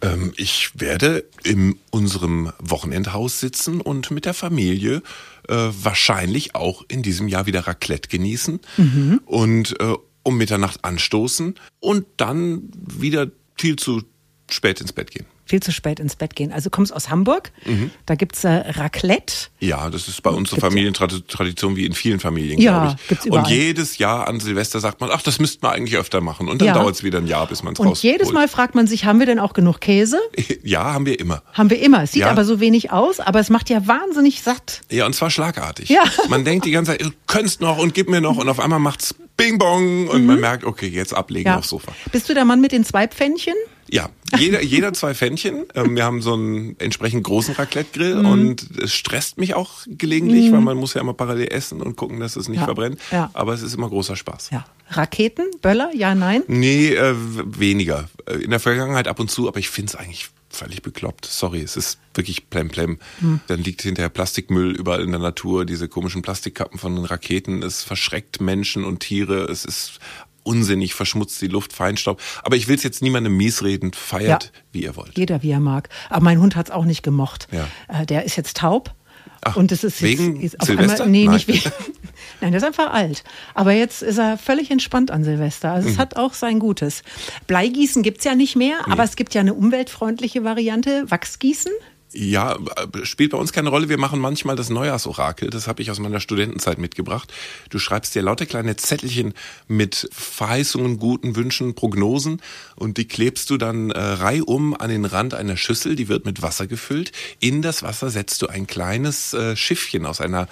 Ähm, 0.00 0.32
ich 0.36 0.80
werde 0.80 1.24
in 1.42 1.78
unserem 1.90 2.52
Wochenendhaus 2.58 3.40
sitzen 3.40 3.80
und 3.80 4.10
mit 4.10 4.24
der 4.24 4.34
Familie 4.34 5.02
äh, 5.48 5.54
wahrscheinlich 5.54 6.54
auch 6.54 6.84
in 6.88 7.02
diesem 7.02 7.28
Jahr 7.28 7.46
wieder 7.46 7.66
Raclette 7.66 8.08
genießen 8.08 8.60
mhm. 8.76 9.20
und 9.24 9.80
äh, 9.80 9.94
um 10.22 10.36
Mitternacht 10.36 10.84
anstoßen 10.84 11.54
und 11.80 12.06
dann 12.16 12.70
wieder 12.74 13.28
viel 13.56 13.76
zu 13.76 14.02
spät 14.50 14.80
ins 14.80 14.92
Bett 14.92 15.10
gehen 15.10 15.26
viel 15.48 15.60
zu 15.60 15.72
spät 15.72 15.98
ins 15.98 16.16
Bett 16.16 16.36
gehen. 16.36 16.52
Also 16.52 16.70
kommst 16.70 16.92
aus 16.92 17.10
Hamburg, 17.10 17.50
mhm. 17.64 17.90
da 18.06 18.14
gibt's 18.14 18.44
äh, 18.44 18.48
Raclette. 18.48 19.48
Ja, 19.60 19.90
das 19.90 20.08
ist 20.08 20.22
bei 20.22 20.30
uns 20.30 20.50
so 20.50 20.56
Familientradition 20.56 21.76
wie 21.76 21.86
in 21.86 21.94
vielen 21.94 22.20
Familien, 22.20 22.60
ja, 22.60 22.72
glaube 22.72 22.96
ich. 23.00 23.08
Gibt's 23.08 23.26
überall. 23.26 23.44
Und 23.44 23.50
jedes 23.50 23.98
Jahr 23.98 24.28
an 24.28 24.40
Silvester 24.40 24.80
sagt 24.80 25.00
man, 25.00 25.10
ach, 25.10 25.22
das 25.22 25.38
müsste 25.38 25.60
man 25.62 25.74
eigentlich 25.74 25.96
öfter 25.96 26.20
machen. 26.20 26.48
Und 26.48 26.60
dann 26.60 26.68
ja. 26.68 26.74
dauert's 26.74 27.02
wieder 27.02 27.18
ein 27.18 27.26
Jahr, 27.26 27.46
bis 27.46 27.62
man 27.62 27.72
es 27.72 27.80
Und 27.80 28.02
jedes 28.02 28.32
Mal 28.32 28.48
fragt 28.48 28.74
man 28.74 28.86
sich, 28.86 29.04
haben 29.04 29.18
wir 29.18 29.26
denn 29.26 29.38
auch 29.38 29.52
genug 29.52 29.80
Käse? 29.80 30.18
Ja, 30.64 30.92
haben 30.92 31.06
wir 31.06 31.18
immer. 31.18 31.42
Haben 31.52 31.70
wir 31.70 31.80
immer. 31.80 32.02
Es 32.02 32.12
sieht 32.12 32.22
ja. 32.22 32.30
aber 32.30 32.44
so 32.44 32.60
wenig 32.60 32.90
aus, 32.90 33.20
aber 33.20 33.38
es 33.38 33.48
macht 33.48 33.70
ja 33.70 33.86
wahnsinnig 33.86 34.42
satt. 34.42 34.82
Ja, 34.90 35.06
und 35.06 35.14
zwar 35.14 35.30
schlagartig. 35.30 35.88
Ja. 35.88 36.02
Man 36.28 36.44
denkt 36.44 36.66
die 36.66 36.72
ganze 36.72 36.92
Zeit, 36.92 37.02
du 37.02 37.10
könntest 37.26 37.60
noch 37.60 37.78
und 37.78 37.94
gib 37.94 38.08
mir 38.08 38.20
noch 38.20 38.36
und 38.36 38.48
auf 38.48 38.60
einmal 38.60 38.78
macht's 38.78 39.14
Bing 39.38 39.56
Bong 39.56 40.08
und 40.08 40.22
mhm. 40.22 40.26
man 40.26 40.40
merkt, 40.40 40.64
okay, 40.64 40.88
jetzt 40.88 41.14
ablegen 41.14 41.48
ja. 41.48 41.56
aufs 41.56 41.70
Sofa. 41.70 41.92
Bist 42.12 42.28
du 42.28 42.34
der 42.34 42.44
Mann 42.44 42.60
mit 42.60 42.72
den 42.72 42.84
zwei 42.84 43.08
Pfännchen? 43.08 43.54
Ja, 43.90 44.10
jeder, 44.36 44.62
jeder 44.62 44.92
zwei 44.92 45.14
Pfännchen. 45.14 45.64
Ähm, 45.74 45.96
wir 45.96 46.04
haben 46.04 46.20
so 46.20 46.34
einen 46.34 46.78
entsprechend 46.78 47.24
großen 47.24 47.54
Raclette-Grill 47.54 48.16
mhm. 48.16 48.26
und 48.26 48.66
es 48.82 48.92
stresst 48.92 49.38
mich 49.38 49.54
auch 49.54 49.70
gelegentlich, 49.86 50.48
mhm. 50.48 50.54
weil 50.54 50.60
man 50.60 50.76
muss 50.76 50.92
ja 50.92 51.00
immer 51.00 51.14
parallel 51.14 51.48
essen 51.52 51.80
und 51.80 51.96
gucken, 51.96 52.20
dass 52.20 52.36
es 52.36 52.48
nicht 52.48 52.58
ja. 52.58 52.66
verbrennt. 52.66 53.00
Ja. 53.10 53.30
Aber 53.32 53.54
es 53.54 53.62
ist 53.62 53.74
immer 53.74 53.88
großer 53.88 54.16
Spaß. 54.16 54.50
Ja. 54.50 54.66
Raketen, 54.90 55.46
Böller, 55.62 55.90
ja, 55.94 56.14
nein? 56.14 56.42
Nee, 56.48 56.88
äh, 56.88 57.14
weniger. 57.16 58.10
Äh, 58.26 58.34
in 58.34 58.50
der 58.50 58.60
Vergangenheit 58.60 59.08
ab 59.08 59.20
und 59.20 59.30
zu, 59.30 59.48
aber 59.48 59.58
ich 59.58 59.70
finde 59.70 59.90
es 59.90 59.96
eigentlich 59.96 60.30
völlig 60.50 60.82
bekloppt. 60.82 61.26
Sorry, 61.26 61.60
es 61.60 61.76
ist 61.76 61.98
wirklich 62.14 62.50
plemplem. 62.50 62.98
Hm. 63.20 63.40
Dann 63.46 63.62
liegt 63.62 63.82
hinterher 63.82 64.08
Plastikmüll 64.08 64.74
überall 64.74 65.02
in 65.02 65.10
der 65.10 65.20
Natur, 65.20 65.64
diese 65.64 65.88
komischen 65.88 66.22
Plastikkappen 66.22 66.78
von 66.78 66.96
den 66.96 67.04
Raketen. 67.04 67.62
Es 67.62 67.82
verschreckt 67.82 68.40
Menschen 68.40 68.84
und 68.84 69.00
Tiere. 69.00 69.44
Es 69.44 69.64
ist 69.64 70.00
unsinnig, 70.42 70.94
verschmutzt 70.94 71.40
die 71.42 71.48
Luft, 71.48 71.72
Feinstaub. 71.72 72.20
Aber 72.42 72.56
ich 72.56 72.68
will 72.68 72.76
es 72.76 72.82
jetzt 72.82 73.02
niemandem 73.02 73.36
miesreden, 73.36 73.92
feiert, 73.92 74.44
ja. 74.44 74.60
wie 74.72 74.82
ihr 74.82 74.96
wollt. 74.96 75.16
Jeder, 75.16 75.42
wie 75.42 75.50
er 75.50 75.60
mag. 75.60 75.90
Aber 76.08 76.24
mein 76.24 76.40
Hund 76.40 76.56
hat 76.56 76.66
es 76.66 76.72
auch 76.72 76.84
nicht 76.84 77.02
gemocht. 77.02 77.48
Ja. 77.52 77.68
Äh, 77.88 78.06
der 78.06 78.24
ist 78.24 78.36
jetzt 78.36 78.56
taub. 78.56 78.94
Ach, 79.42 79.56
und 79.56 79.70
es 79.70 79.84
ist 79.84 80.02
wegen 80.02 80.40
jetzt, 80.40 80.54
ist 80.54 80.64
Silvester? 80.64 81.04
Einmal, 81.04 81.08
nee, 81.10 81.24
Nein. 81.26 81.34
nicht 81.34 81.48
wegen. 81.48 81.70
Nein, 82.40 82.52
der 82.52 82.58
ist 82.58 82.66
einfach 82.66 82.92
alt. 82.92 83.24
Aber 83.54 83.72
jetzt 83.72 84.02
ist 84.02 84.18
er 84.18 84.38
völlig 84.38 84.70
entspannt 84.70 85.10
an 85.10 85.24
Silvester. 85.24 85.72
Also 85.72 85.88
mhm. 85.88 85.94
es 85.94 85.98
hat 85.98 86.16
auch 86.16 86.34
sein 86.34 86.58
Gutes. 86.58 87.02
Bleigießen 87.46 88.02
gibt 88.02 88.18
es 88.18 88.24
ja 88.24 88.34
nicht 88.34 88.56
mehr, 88.56 88.78
nee. 88.86 88.92
aber 88.92 89.04
es 89.04 89.16
gibt 89.16 89.34
ja 89.34 89.40
eine 89.40 89.54
umweltfreundliche 89.54 90.44
Variante, 90.44 91.10
Wachsgießen. 91.10 91.72
Ja, 92.20 92.58
spielt 93.04 93.30
bei 93.30 93.38
uns 93.38 93.52
keine 93.52 93.68
Rolle. 93.68 93.88
Wir 93.88 93.96
machen 93.96 94.18
manchmal 94.18 94.56
das 94.56 94.70
Neujahrsorakel. 94.70 95.50
Das 95.50 95.68
habe 95.68 95.82
ich 95.82 95.90
aus 95.92 96.00
meiner 96.00 96.18
Studentenzeit 96.18 96.78
mitgebracht. 96.78 97.32
Du 97.70 97.78
schreibst 97.78 98.12
dir 98.12 98.22
lauter 98.22 98.44
kleine 98.44 98.74
Zettelchen 98.74 99.34
mit 99.68 100.08
Verheißungen, 100.10 100.98
guten 100.98 101.36
Wünschen, 101.36 101.76
Prognosen 101.76 102.42
und 102.74 102.96
die 102.96 103.06
klebst 103.06 103.50
du 103.50 103.56
dann 103.56 103.92
äh, 103.92 104.00
reihum 104.00 104.74
an 104.74 104.90
den 104.90 105.04
Rand 105.04 105.32
einer 105.34 105.56
Schüssel. 105.56 105.94
Die 105.94 106.08
wird 106.08 106.26
mit 106.26 106.42
Wasser 106.42 106.66
gefüllt. 106.66 107.12
In 107.38 107.62
das 107.62 107.84
Wasser 107.84 108.10
setzt 108.10 108.42
du 108.42 108.48
ein 108.48 108.66
kleines 108.66 109.32
äh, 109.34 109.54
Schiffchen 109.54 110.04
aus 110.04 110.20
einer 110.20 110.48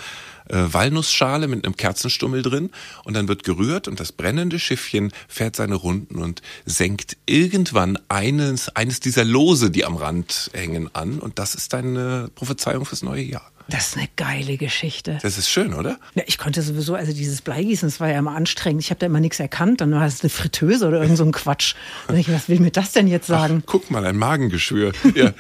äh, 0.49 0.73
Walnussschale 0.73 1.49
mit 1.49 1.65
einem 1.65 1.77
Kerzenstummel 1.77 2.43
drin 2.43 2.71
und 3.05 3.15
dann 3.15 3.29
wird 3.29 3.43
gerührt 3.43 3.89
und 3.89 4.01
das 4.01 4.13
brennende 4.13 4.59
Schiffchen 4.59 5.13
fährt 5.29 5.57
seine 5.57 5.75
Runden 5.75 6.23
und 6.23 6.43
senkt 6.65 7.17
irgendwann 7.27 7.99
eines, 8.09 8.69
eines 8.71 9.01
dieser 9.01 9.25
Lose, 9.25 9.71
die 9.71 9.85
am 9.85 9.97
Rand 9.97 10.51
hängen, 10.53 10.89
an 10.95 11.19
und 11.19 11.39
das 11.39 11.55
ist 11.57 11.73
deine 11.73 12.31
Prophezeiung 12.35 12.85
fürs 12.85 13.03
neue 13.03 13.23
Jahr. 13.23 13.51
Das 13.69 13.89
ist 13.89 13.97
eine 13.97 14.09
geile 14.15 14.57
Geschichte. 14.59 15.19
Das 15.23 15.39
ist 15.39 15.51
schön, 15.51 15.75
oder? 15.75 15.99
Ja, 16.15 16.23
ich 16.27 16.39
konnte 16.39 16.63
sowieso, 16.63 16.95
also 16.95 17.13
dieses 17.13 17.43
Bleigießen, 17.43 17.89
das 17.89 17.99
war 17.99 18.09
ja 18.09 18.19
immer 18.19 18.37
anstrengend. 18.37 18.83
Ich 18.83 18.91
habe 18.91 19.01
da 19.01 19.07
immer 19.07 19.19
nichts 19.19 19.41
erkannt. 19.41 19.81
Dann 19.81 19.91
war 19.91 20.07
es 20.07 20.21
eine 20.21 20.31
Fritteuse 20.31 20.87
oder 20.87 21.01
irgend 21.03 21.17
so 21.17 21.25
ein 21.25 21.33
Quatsch. 21.33 21.75
Und 22.07 22.17
ich, 22.17 22.31
was 22.31 22.49
will 22.49 22.61
mir 22.61 22.71
das 22.71 22.93
denn 22.93 23.09
jetzt 23.09 23.27
sagen? 23.27 23.63
Ach, 23.63 23.67
guck 23.67 23.91
mal, 23.91 24.07
ein 24.07 24.17
Magengeschwür. 24.17 24.93
Ja. 25.17 25.33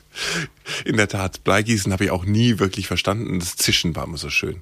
In 0.86 0.96
der 0.96 1.08
Tat, 1.08 1.44
Bleigießen 1.44 1.92
habe 1.92 2.04
ich 2.04 2.10
auch 2.10 2.24
nie 2.24 2.58
wirklich 2.58 2.86
verstanden. 2.86 3.38
Das 3.40 3.56
Zischen 3.56 3.94
war 3.94 4.04
immer 4.04 4.16
so 4.16 4.30
schön. 4.30 4.60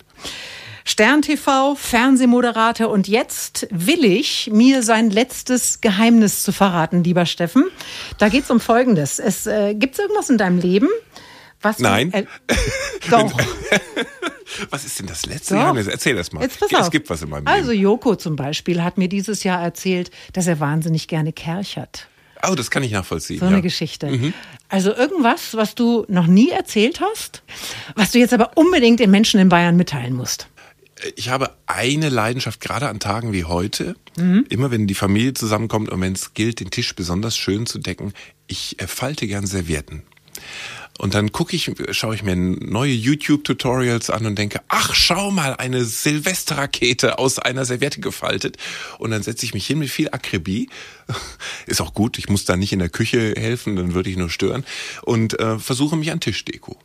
Stern 0.88 1.20
TV, 1.20 1.74
Fernsehmoderator 1.74 2.88
und 2.88 3.08
jetzt 3.08 3.68
will 3.70 4.06
ich 4.06 4.48
mir 4.50 4.82
sein 4.82 5.10
letztes 5.10 5.82
Geheimnis 5.82 6.42
zu 6.42 6.50
verraten, 6.50 7.04
lieber 7.04 7.26
Steffen. 7.26 7.64
Da 8.16 8.30
geht 8.30 8.44
es 8.44 8.50
um 8.50 8.58
Folgendes. 8.58 9.18
Es 9.18 9.46
äh, 9.46 9.74
gibt 9.74 9.98
irgendwas 9.98 10.30
in 10.30 10.38
deinem 10.38 10.58
Leben, 10.58 10.88
was 11.60 11.78
Nein. 11.78 12.10
Äh, 12.14 12.24
doch. 13.10 13.30
was 14.70 14.86
ist 14.86 14.98
denn 14.98 15.06
das 15.06 15.26
letzte 15.26 15.54
doch. 15.54 15.60
Geheimnis? 15.60 15.88
Erzähl 15.88 16.16
das 16.16 16.32
mal. 16.32 16.40
Jetzt 16.40 16.58
pass 16.58 16.72
es 16.72 16.78
auf. 16.78 16.90
gibt 16.90 17.10
was 17.10 17.20
in 17.20 17.28
meinem 17.28 17.44
Leben. 17.44 17.48
Also 17.48 17.72
Joko 17.72 18.16
zum 18.16 18.36
Beispiel 18.36 18.82
hat 18.82 18.96
mir 18.96 19.10
dieses 19.10 19.44
Jahr 19.44 19.62
erzählt, 19.62 20.10
dass 20.32 20.46
er 20.46 20.58
wahnsinnig 20.58 21.06
gerne 21.06 21.34
kerchert. 21.34 22.08
Oh, 22.50 22.54
das 22.54 22.70
kann 22.70 22.82
ich 22.82 22.92
nachvollziehen. 22.92 23.40
So 23.40 23.44
eine 23.44 23.56
ja. 23.56 23.60
Geschichte. 23.60 24.06
Mhm. 24.06 24.32
Also 24.70 24.94
irgendwas, 24.94 25.54
was 25.54 25.74
du 25.74 26.06
noch 26.08 26.26
nie 26.26 26.48
erzählt 26.48 27.02
hast, 27.02 27.42
was 27.94 28.12
du 28.12 28.18
jetzt 28.18 28.32
aber 28.32 28.52
unbedingt 28.54 29.00
den 29.00 29.10
Menschen 29.10 29.38
in 29.38 29.50
Bayern 29.50 29.76
mitteilen 29.76 30.14
musst. 30.14 30.48
Ich 31.16 31.28
habe 31.28 31.56
eine 31.66 32.08
Leidenschaft, 32.08 32.60
gerade 32.60 32.88
an 32.88 33.00
Tagen 33.00 33.32
wie 33.32 33.44
heute, 33.44 33.94
mhm. 34.16 34.46
immer 34.48 34.70
wenn 34.70 34.86
die 34.86 34.94
Familie 34.94 35.34
zusammenkommt 35.34 35.90
und 35.90 36.00
wenn 36.00 36.12
es 36.12 36.34
gilt, 36.34 36.60
den 36.60 36.70
Tisch 36.70 36.94
besonders 36.94 37.36
schön 37.36 37.66
zu 37.66 37.78
decken, 37.78 38.12
ich 38.46 38.76
falte 38.86 39.26
gern 39.26 39.46
Servietten. 39.46 40.02
Und 40.98 41.14
dann 41.14 41.30
gucke 41.30 41.54
ich, 41.54 41.70
schaue 41.92 42.16
ich 42.16 42.24
mir 42.24 42.34
neue 42.34 42.92
YouTube-Tutorials 42.92 44.10
an 44.10 44.26
und 44.26 44.36
denke, 44.36 44.60
ach, 44.66 44.94
schau 44.94 45.30
mal, 45.30 45.54
eine 45.54 45.84
Silvesterrakete 45.84 47.18
aus 47.20 47.38
einer 47.38 47.64
Serviette 47.64 48.00
gefaltet. 48.00 48.56
Und 48.98 49.12
dann 49.12 49.22
setze 49.22 49.46
ich 49.46 49.54
mich 49.54 49.64
hin 49.64 49.78
mit 49.78 49.90
viel 49.90 50.08
Akribie. 50.10 50.68
Ist 51.66 51.80
auch 51.80 51.94
gut, 51.94 52.18
ich 52.18 52.28
muss 52.28 52.44
da 52.44 52.56
nicht 52.56 52.72
in 52.72 52.80
der 52.80 52.88
Küche 52.88 53.34
helfen, 53.36 53.76
dann 53.76 53.94
würde 53.94 54.10
ich 54.10 54.16
nur 54.16 54.28
stören. 54.28 54.64
Und 55.02 55.38
äh, 55.38 55.60
versuche 55.60 55.96
mich 55.96 56.10
an 56.10 56.18
Tischdeko. 56.18 56.76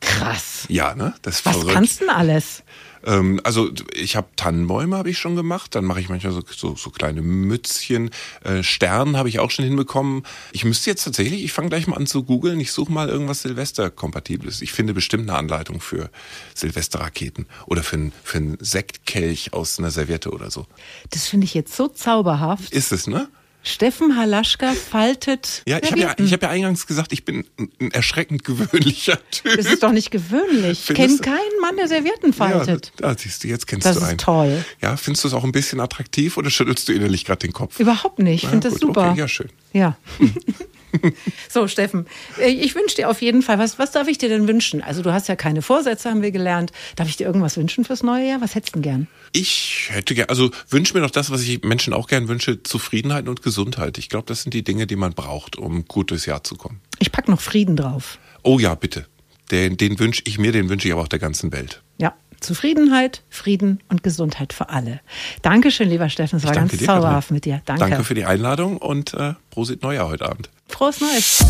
Krass. 0.00 0.64
Ja, 0.68 0.94
ne? 0.94 1.14
Das 1.22 1.40
ist 1.40 1.46
Was 1.46 1.56
verrückt. 1.56 1.74
kannst 1.74 2.00
du 2.00 2.04
denn 2.04 2.14
alles? 2.14 2.62
Ähm, 3.04 3.40
also 3.44 3.70
ich 3.94 4.16
habe 4.16 4.28
Tannenbäume 4.36 4.96
habe 4.96 5.10
ich 5.10 5.18
schon 5.18 5.36
gemacht, 5.36 5.74
dann 5.74 5.84
mache 5.84 6.00
ich 6.00 6.08
manchmal 6.08 6.32
so, 6.32 6.42
so, 6.46 6.76
so 6.76 6.90
kleine 6.90 7.22
Mützchen. 7.22 8.10
Äh, 8.44 8.62
Sternen 8.62 9.16
habe 9.16 9.28
ich 9.28 9.38
auch 9.38 9.50
schon 9.50 9.64
hinbekommen. 9.64 10.24
Ich 10.52 10.64
müsste 10.64 10.90
jetzt 10.90 11.04
tatsächlich, 11.04 11.44
ich 11.44 11.52
fange 11.52 11.68
gleich 11.68 11.86
mal 11.86 11.96
an 11.96 12.06
zu 12.06 12.24
googeln, 12.24 12.60
ich 12.60 12.72
suche 12.72 12.92
mal 12.92 13.08
irgendwas 13.08 13.42
Silvester-kompatibles. 13.42 14.62
Ich 14.62 14.72
finde 14.72 14.94
bestimmt 14.94 15.28
eine 15.28 15.38
Anleitung 15.38 15.80
für 15.80 16.10
Silvesterraketen 16.54 17.46
oder 17.66 17.82
für, 17.82 17.96
ein, 17.96 18.12
für 18.22 18.38
einen 18.38 18.58
Sektkelch 18.60 19.52
aus 19.52 19.78
einer 19.78 19.90
Serviette 19.90 20.30
oder 20.30 20.50
so. 20.50 20.66
Das 21.10 21.26
finde 21.26 21.44
ich 21.44 21.54
jetzt 21.54 21.74
so 21.74 21.88
zauberhaft. 21.88 22.72
Ist 22.72 22.92
es, 22.92 23.06
ne? 23.06 23.28
Steffen 23.62 24.16
Halaschka 24.16 24.72
faltet. 24.72 25.62
Ja, 25.66 25.78
ich 25.82 25.90
habe 25.90 26.00
ja, 26.00 26.14
ich 26.16 26.32
hab 26.32 26.42
ja 26.42 26.48
eingangs 26.48 26.86
gesagt, 26.86 27.12
ich 27.12 27.24
bin 27.24 27.44
ein 27.58 27.90
erschreckend 27.90 28.44
gewöhnlicher 28.44 29.18
Typ. 29.30 29.56
Das 29.56 29.66
ist 29.66 29.82
doch 29.82 29.92
nicht 29.92 30.10
gewöhnlich. 30.10 30.88
Ich 30.88 30.96
kenne 30.96 31.18
keinen 31.18 31.60
Mann, 31.60 31.76
der 31.76 31.88
Servietten 31.88 32.32
faltet. 32.32 32.92
Ja, 33.00 33.08
da 33.08 33.18
siehst 33.18 33.44
du, 33.44 33.48
jetzt 33.48 33.66
kennst 33.66 33.86
das 33.86 33.98
du 33.98 34.04
einen. 34.04 34.16
Das 34.16 34.22
ist 34.22 34.24
toll. 34.24 34.64
Ja, 34.80 34.96
findest 34.96 35.24
du 35.24 35.28
es 35.28 35.34
auch 35.34 35.44
ein 35.44 35.52
bisschen 35.52 35.80
attraktiv 35.80 36.36
oder 36.36 36.50
schüttelst 36.50 36.88
du 36.88 36.92
innerlich 36.92 37.24
gerade 37.24 37.40
den 37.40 37.52
Kopf? 37.52 37.78
Überhaupt 37.78 38.20
nicht. 38.20 38.44
Ich 38.44 38.48
finde 38.48 38.70
das 38.70 38.80
super. 38.80 39.10
Okay, 39.10 39.20
ja, 39.20 39.28
schön. 39.28 39.50
Ja. 39.72 39.96
so, 41.48 41.68
Steffen, 41.68 42.06
äh, 42.38 42.48
ich 42.48 42.74
wünsche 42.74 42.96
dir 42.96 43.10
auf 43.10 43.22
jeden 43.22 43.42
Fall, 43.42 43.58
was, 43.58 43.78
was 43.78 43.92
darf 43.92 44.08
ich 44.08 44.18
dir 44.18 44.28
denn 44.28 44.48
wünschen? 44.48 44.82
Also 44.82 45.02
du 45.02 45.12
hast 45.12 45.28
ja 45.28 45.36
keine 45.36 45.62
Vorsätze, 45.62 46.10
haben 46.10 46.22
wir 46.22 46.30
gelernt. 46.30 46.72
Darf 46.96 47.08
ich 47.08 47.16
dir 47.16 47.26
irgendwas 47.26 47.56
wünschen 47.56 47.84
fürs 47.84 48.02
neue 48.02 48.28
Jahr? 48.28 48.40
Was 48.40 48.54
hättest 48.54 48.74
du 48.74 48.80
denn 48.80 48.82
gern? 48.82 49.06
Ich 49.32 49.88
hätte 49.90 50.14
gern, 50.14 50.28
also 50.28 50.50
wünsche 50.68 50.94
mir 50.94 51.00
noch 51.00 51.10
das, 51.10 51.30
was 51.30 51.42
ich 51.42 51.62
Menschen 51.62 51.92
auch 51.92 52.06
gern 52.06 52.28
wünsche, 52.28 52.62
Zufriedenheit 52.62 53.28
und 53.28 53.42
Gesundheit. 53.42 53.98
Ich 53.98 54.08
glaube, 54.08 54.26
das 54.26 54.42
sind 54.42 54.54
die 54.54 54.64
Dinge, 54.64 54.86
die 54.86 54.96
man 54.96 55.12
braucht, 55.12 55.56
um 55.56 55.84
gut 55.86 56.10
durchs 56.10 56.26
Jahr 56.26 56.44
zu 56.44 56.56
kommen. 56.56 56.80
Ich 56.98 57.12
pack 57.12 57.28
noch 57.28 57.40
Frieden 57.40 57.76
drauf. 57.76 58.18
Oh 58.42 58.58
ja, 58.58 58.74
bitte. 58.74 59.06
Den, 59.50 59.76
den 59.76 59.98
wünsche 59.98 60.22
ich 60.26 60.38
mir, 60.38 60.52
den 60.52 60.68
wünsche 60.68 60.88
ich 60.88 60.92
aber 60.92 61.02
auch 61.02 61.08
der 61.08 61.18
ganzen 61.18 61.52
Welt. 61.52 61.82
Ja, 61.98 62.14
Zufriedenheit, 62.40 63.22
Frieden 63.30 63.80
und 63.88 64.02
Gesundheit 64.02 64.52
für 64.52 64.68
alle. 64.68 65.00
Dankeschön, 65.42 65.88
lieber 65.88 66.08
Steffen. 66.08 66.36
Es 66.36 66.44
war 66.44 66.52
ganz 66.52 66.72
dir, 66.72 66.86
zauberhaft 66.86 67.30
mit 67.30 67.44
dir. 67.44 67.62
Danke. 67.64 67.80
Danke 67.88 68.04
für 68.04 68.14
die 68.14 68.24
Einladung 68.24 68.76
und 68.76 69.14
äh, 69.14 69.34
Prosit 69.50 69.82
Neujahr 69.82 70.08
heute 70.08 70.26
Abend. 70.26 70.50
Frohes 70.68 71.00
Neues. 71.00 71.44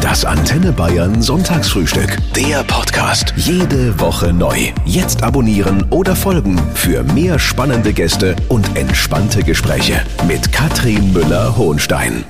Das 0.00 0.24
Antenne 0.24 0.72
Bayern 0.72 1.20
Sonntagsfrühstück. 1.20 2.16
Der 2.34 2.64
Podcast. 2.64 3.34
Jede 3.36 4.00
Woche 4.00 4.32
neu. 4.32 4.72
Jetzt 4.86 5.22
abonnieren 5.22 5.84
oder 5.90 6.16
folgen 6.16 6.58
für 6.74 7.02
mehr 7.02 7.38
spannende 7.38 7.92
Gäste 7.92 8.34
und 8.48 8.76
entspannte 8.76 9.42
Gespräche 9.42 10.02
mit 10.26 10.50
Katrin 10.50 11.12
Müller-Hohenstein. 11.12 12.24